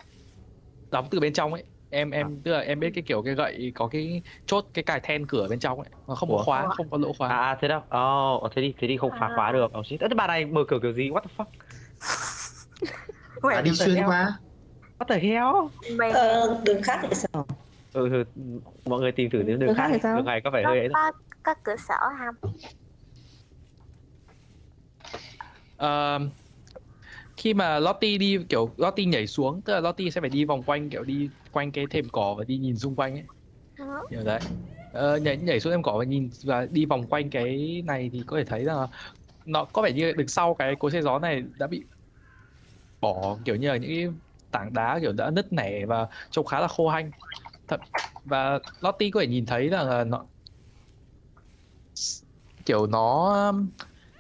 [0.90, 1.64] đóng từ bên trong ấy.
[1.90, 5.00] Em em tức là em biết cái kiểu cái gậy có cái chốt cái cài
[5.02, 5.88] then cửa bên trong ấy.
[6.08, 6.44] Nó không có Ủa?
[6.44, 7.28] khóa không có lỗ khóa.
[7.28, 7.80] À, à thế đâu.
[8.46, 9.66] Oh, thế đi thế đi không phá khóa được.
[9.78, 10.00] Oh, shit.
[10.00, 11.10] Thế bà này mở cửa kiểu gì?
[11.10, 11.44] What the fuck?
[13.50, 14.38] À, đi xuyên qua
[14.98, 15.54] what the hell?
[15.98, 17.46] Mày Ờ, đường khác thì sao?
[17.92, 18.24] ừ, ừ,
[18.84, 20.16] mọi người tìm thử đến đường Đường khác khác thì sao?
[20.16, 20.88] đường này có vẻ có, hơi ấy.
[21.42, 22.52] Có, cửa sổ không?
[25.76, 26.18] Ờ,
[27.36, 30.64] khi mà Lottie đi kiểu Lottie nhảy xuống tức là Lottie sẽ phải đi vòng
[30.64, 33.24] quanh kiểu đi quanh cái thềm cỏ và đi nhìn xung quanh ấy.
[33.78, 33.84] Ừ.
[34.10, 34.40] kiểu đấy.
[34.92, 38.22] Ờ, nhảy nhảy xuống thềm cỏ và nhìn và đi vòng quanh cái này thì
[38.26, 38.88] có thể thấy là
[39.44, 41.84] nó có vẻ như đằng sau cái cối xe gió này đã bị
[43.00, 44.06] bỏ kiểu như là những cái
[44.50, 47.12] tảng đá kiểu đã nứt nẻ và trông khá là khô hanh.
[47.68, 47.80] Thật
[48.24, 50.26] và Lottie có thể nhìn thấy là nó
[52.64, 53.70] kiểu nó um,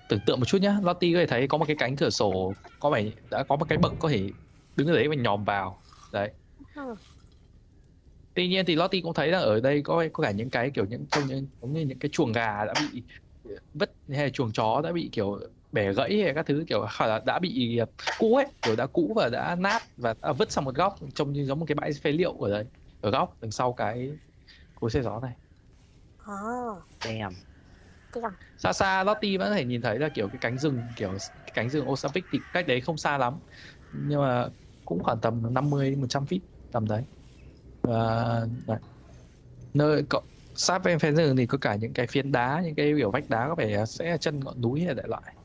[0.08, 0.78] tưởng tượng một chút nhá.
[0.84, 3.66] Lottie có thể thấy có một cái cánh cửa sổ có vẻ đã có một
[3.68, 4.34] cái bậc có thể
[4.76, 5.84] đứng ở đấy và nhòm vào.
[6.12, 6.32] Đấy.
[6.74, 6.96] Ừ.
[8.34, 10.84] tuy nhiên thì Lottie cũng thấy là ở đây có có cả những cái kiểu
[10.86, 13.04] những trong những giống như những cái chuồng gà đã bị
[13.72, 15.40] vứt hay là chuồng chó đã bị kiểu
[15.72, 17.80] bẻ gãy hay các thứ kiểu là đã bị
[18.16, 21.32] cũ ấy kiểu đã cũ và đã nát và đã vứt sang một góc trông
[21.32, 22.64] như giống một cái bãi phế liệu ở đấy
[23.00, 24.10] ở góc đằng sau cái
[24.74, 25.32] cối xe gió này.
[26.26, 26.34] Ồ,
[27.02, 27.47] Damn.
[28.56, 31.52] Xa xa Lottie vẫn có thể nhìn thấy là kiểu cái cánh rừng kiểu cái
[31.54, 33.40] cánh rừng Osavik thì cách đấy không xa lắm.
[33.90, 34.48] Nhưng mà
[34.84, 36.40] cũng khoảng tầm 50 100 feet
[36.70, 37.02] tầm đấy.
[37.82, 38.78] Và đấy.
[39.74, 40.22] nơi có
[40.54, 43.28] sát bên phía rừng thì có cả những cái phiến đá những cái kiểu vách
[43.28, 45.36] đá có vẻ sẽ chân ngọn núi hay đại loại.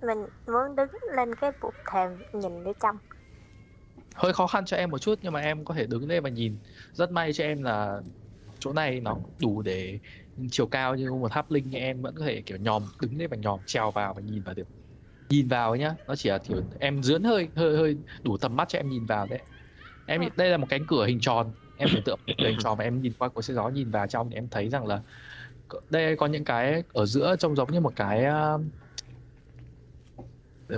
[0.00, 2.98] Mình muốn đứng lên cái bục thềm nhìn đi trong
[4.14, 6.30] hơi khó khăn cho em một chút nhưng mà em có thể đứng lên và
[6.30, 6.60] nhìn.
[6.92, 8.00] Rất may cho em là
[8.58, 9.98] chỗ này nó đủ để
[10.50, 13.30] chiều cao như một tháp linh như em vẫn có thể kiểu nhòm đứng lên
[13.30, 14.68] và nhòm trèo vào và nhìn vào được.
[15.30, 18.68] Nhìn vào nhá nó chỉ là kiểu em dướn hơi hơi hơi đủ tầm mắt
[18.68, 19.40] cho em nhìn vào đấy.
[20.06, 20.28] Em Ừ.
[20.36, 21.52] đây là một cánh cửa hình tròn.
[21.76, 23.90] Em tưởng tượng một cửa hình tròn và em nhìn qua cối xe gió nhìn
[23.90, 25.02] vào trong thì em thấy rằng là
[25.90, 28.60] đây có những cái ở giữa trông giống như một cái uh,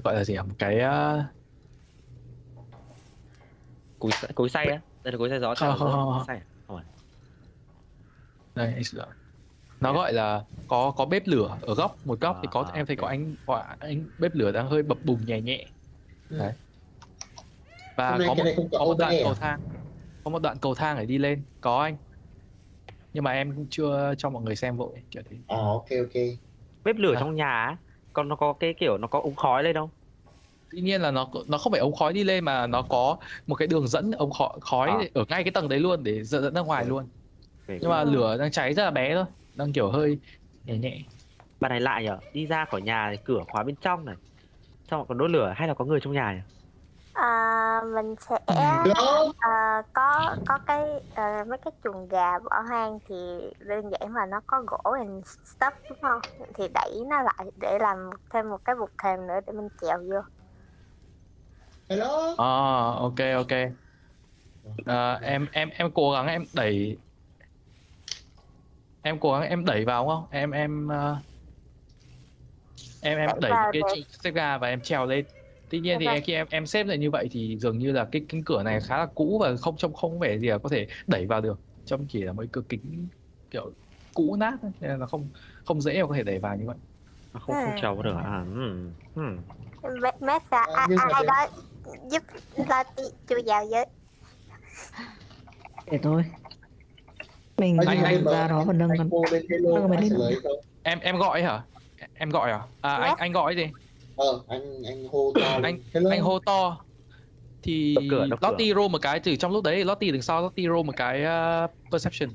[0.04, 1.24] gọi là gì một cái uh,
[3.98, 4.80] cối cối xay á.
[5.02, 6.24] Đây là cối xay gió Không, không, không, không.
[6.26, 6.46] xay à?
[6.66, 6.84] không phải
[8.54, 9.14] đây anh sửa
[9.80, 12.86] nó gọi là có có bếp lửa ở góc một góc thì có À, em
[12.86, 13.08] thấy có ok.
[13.08, 15.72] anh có anh bếp lửa đang hơi bập bùng nhẹ nhẹ
[16.28, 16.36] Ừ.
[16.38, 16.54] đấy
[17.96, 19.32] và có cái một, có có một đoạn OBS à?
[19.32, 19.60] cầu thang
[20.24, 21.98] có một đoạn cầu thang để đi lên có anh
[23.12, 26.14] nhưng mà em cũng chưa cho mọi người xem vội kiểu thế Ờ ok ok.
[26.84, 27.20] bếp lửa À.
[27.20, 27.76] trong nhà á
[28.12, 29.90] còn nó có cái kiểu nó có ống khói lên không
[30.70, 33.54] tuy nhiên là nó nó không phải ống khói đi lên mà nó có một
[33.54, 35.10] cái đường dẫn ống khói, khói À.
[35.14, 37.10] ở ngay cái tầng đấy luôn để dẫn dẫn ra ngoài luôn
[37.80, 40.20] Nhưng mà lửa đang cháy rất là bé thôi đang kiểu hơi
[40.64, 40.98] nhẹ nhẹ.
[41.60, 44.16] Bà này lại nhở đi ra khỏi nhà thì cửa khóa bên trong này.
[44.90, 46.40] Xong còn đốt lửa hay là có người trong nhà nhỉ
[47.14, 48.38] à, mình sẽ
[49.38, 50.80] à, có có cái
[51.14, 53.14] à, mấy cái chuồng gà bỏ hoang thì
[53.60, 56.20] đơn giản là nó có gỗ and stuff đúng không?
[56.54, 59.98] Thì đẩy nó lại để làm thêm một cái bục thềm nữa để mình trèo
[59.98, 60.20] vô.
[61.88, 62.34] Hello.
[62.38, 62.44] À,
[63.06, 63.52] ok ok.
[64.86, 66.98] À, em em em cố gắng em đẩy
[69.02, 70.24] em cố gắng em đẩy vào không?
[70.30, 71.16] Em em ờ,
[73.02, 73.82] em em Đẩy cái
[74.24, 75.24] xếp ga và em trèo lên.
[75.68, 78.08] Tuy nhiên thì em, khi em em xếp lại như vậy thì dường như là
[78.12, 80.68] cái cánh cửa này khá là cũ và không trông không vẻ gì là có
[80.68, 81.60] thể đẩy vào được.
[81.84, 83.08] Trông chỉ là cái cửa kính
[83.50, 83.72] kiểu
[84.14, 85.30] cũ nát thôi, nên là không
[85.64, 86.76] không dễ mà có thể đẩy vào như vậy.
[87.32, 88.92] không không trèo vào được à hmm.
[89.14, 89.36] Hmm.
[90.20, 91.46] mét ra À, ai, đó
[92.10, 92.22] giúp
[92.96, 93.84] ti chui vào với
[95.90, 96.24] Để thôi.
[97.60, 99.10] Mình Anh- anh- anh ra đó và nâng anh con
[99.62, 100.38] nâng anh lên?
[100.82, 101.62] Em em gọi hả?
[102.12, 102.60] Em gọi à?
[102.80, 103.66] À anh anh gọi gì?
[104.16, 105.60] Ờ anh anh hô to.
[105.62, 106.10] Anh- hello.
[106.10, 106.84] Anh hô to.
[107.62, 108.48] thì Đập cửa, đập cửa.
[108.50, 111.22] Lottie roll một cái từ trong lúc đấy Lottie đứng sau Lottie roll một cái
[111.64, 112.30] uh, perception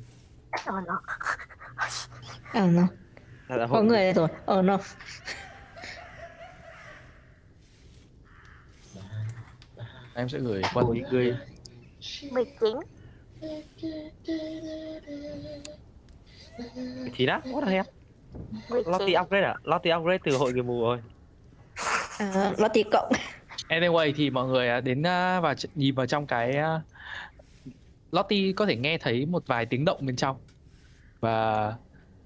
[0.66, 0.82] Ờ
[2.72, 2.88] nó
[3.48, 4.78] ờ đã có người đây rồi ờ no
[10.16, 11.36] em sẽ gửi qua người
[12.32, 12.95] 19 chín
[17.28, 17.86] á what the hell?
[18.70, 19.56] 19 Lottie upgrade à?
[19.64, 21.00] Lottie upgrade từ hội người mù rồi.
[22.18, 23.12] À, nó tỷ cộng.
[23.70, 26.82] Anyway thì mọi người à, đến à, và nhìn vào trong cái à,
[28.12, 30.38] Lottie có thể nghe thấy một vài tiếng động bên trong.
[31.20, 31.74] Và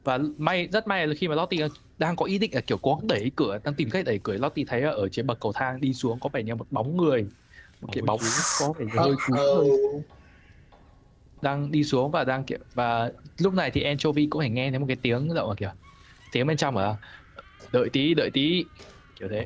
[0.04, 1.68] và may rất may là khi mà Lottie
[1.98, 4.66] đang có ý định là kiểu cố đẩy cửa đang tìm cách đẩy cửa Lottie
[4.68, 7.26] thấy ở, ở trên bậc cầu thang đi xuống có vẻ như một bóng người.
[7.82, 8.20] Một cái bóng
[8.60, 10.19] có vẻ như hơi cúi người Oh,
[11.42, 14.80] đang đi xuống và đang kiểu và lúc này thì Anchovy cũng phải nghe thấy
[14.80, 15.70] một cái tiếng động là kiểu
[16.32, 16.98] tiếng bên trong ở
[17.72, 18.66] đợi tí đợi tí.
[19.16, 19.46] Kiểu thế.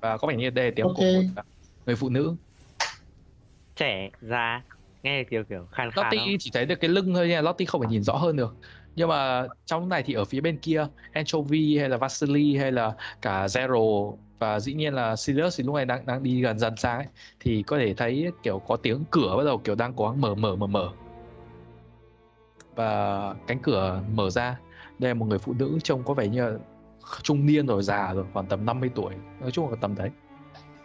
[0.00, 1.14] Và có vẻ như đây là tiếng của Ok.
[1.14, 1.42] một
[1.86, 2.36] người phụ nữ.
[3.76, 4.62] Trẻ già
[5.02, 7.82] nghe kiểu kiểu khan khan Lottie chỉ thấy được cái lưng thôi nha, Lottie không
[7.82, 8.56] thể nhìn rõ hơn được.
[8.94, 12.94] Nhưng mà trong này thì ở phía bên kia, Anchovy hay là Vasily hay là
[13.22, 16.76] cả Zero và dĩ nhiên là Sirius thì lúc này đang đang đi gần dần
[16.76, 17.06] sang ấy
[17.40, 20.56] thì có thể thấy kiểu có tiếng cửa bắt đầu kiểu đang có mở mở
[20.56, 20.92] mở mở.
[22.80, 24.56] Và cánh cửa mở ra.
[24.98, 26.58] Đây là một người phụ nữ trông có vẻ như là
[27.22, 29.14] trung niên rồi già rồi, khoảng tầm 50 tuổi.
[29.40, 30.10] Nói chung là tầm đấy.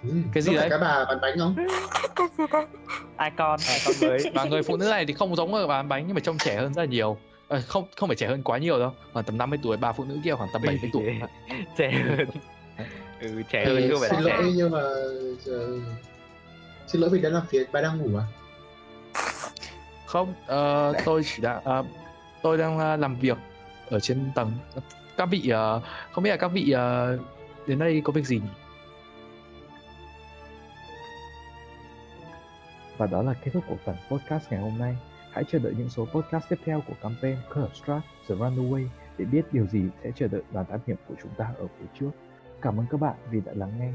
[0.04, 0.10] ừ.
[0.34, 0.70] Cái gì đấy?
[0.70, 1.56] cái bà bán bánh không?
[2.16, 2.68] Cái gì đây
[3.20, 6.14] icon icon mới Và người phụ nữ này thì không giống ở bán bánh nhưng
[6.16, 7.18] mà trông trẻ hơn rất là nhiều.
[7.48, 10.04] Ờ, không không phải trẻ hơn quá nhiều đâu, khoảng tầm 50 tuổi, bà phụ
[10.04, 11.04] nữ kia khoảng tầm 70 tuổi.
[11.78, 12.28] trẻ hơn
[13.22, 14.80] ừ trẻ hơn Ừ, chứ không phải xin là trẻ lỗi nhưng mà
[16.88, 18.26] xin lỗi vì đã làm phiền bà đang ngủ à?
[20.16, 21.86] Không, ờ, tôi chỉ đã uh,
[22.42, 23.38] tôi đang ờ, làm việc
[23.90, 24.52] ở trên tầng.
[25.18, 27.20] Các vị uh, không biết là các vị uh,
[27.68, 28.50] đến đây có việc gì nhỉ?
[32.98, 34.98] Và đó là kết thúc của phần podcast ngày hôm nay.
[35.32, 38.88] Hãy chờ đợi những số podcast tiếp theo của campaign Curse Strat The Runaway
[39.18, 41.86] để biết điều gì sẽ chờ đợi đoàn thám hiểm của chúng ta ở phía
[42.00, 42.12] trước.
[42.62, 43.92] Cảm ơn các bạn vì đã lắng nghe.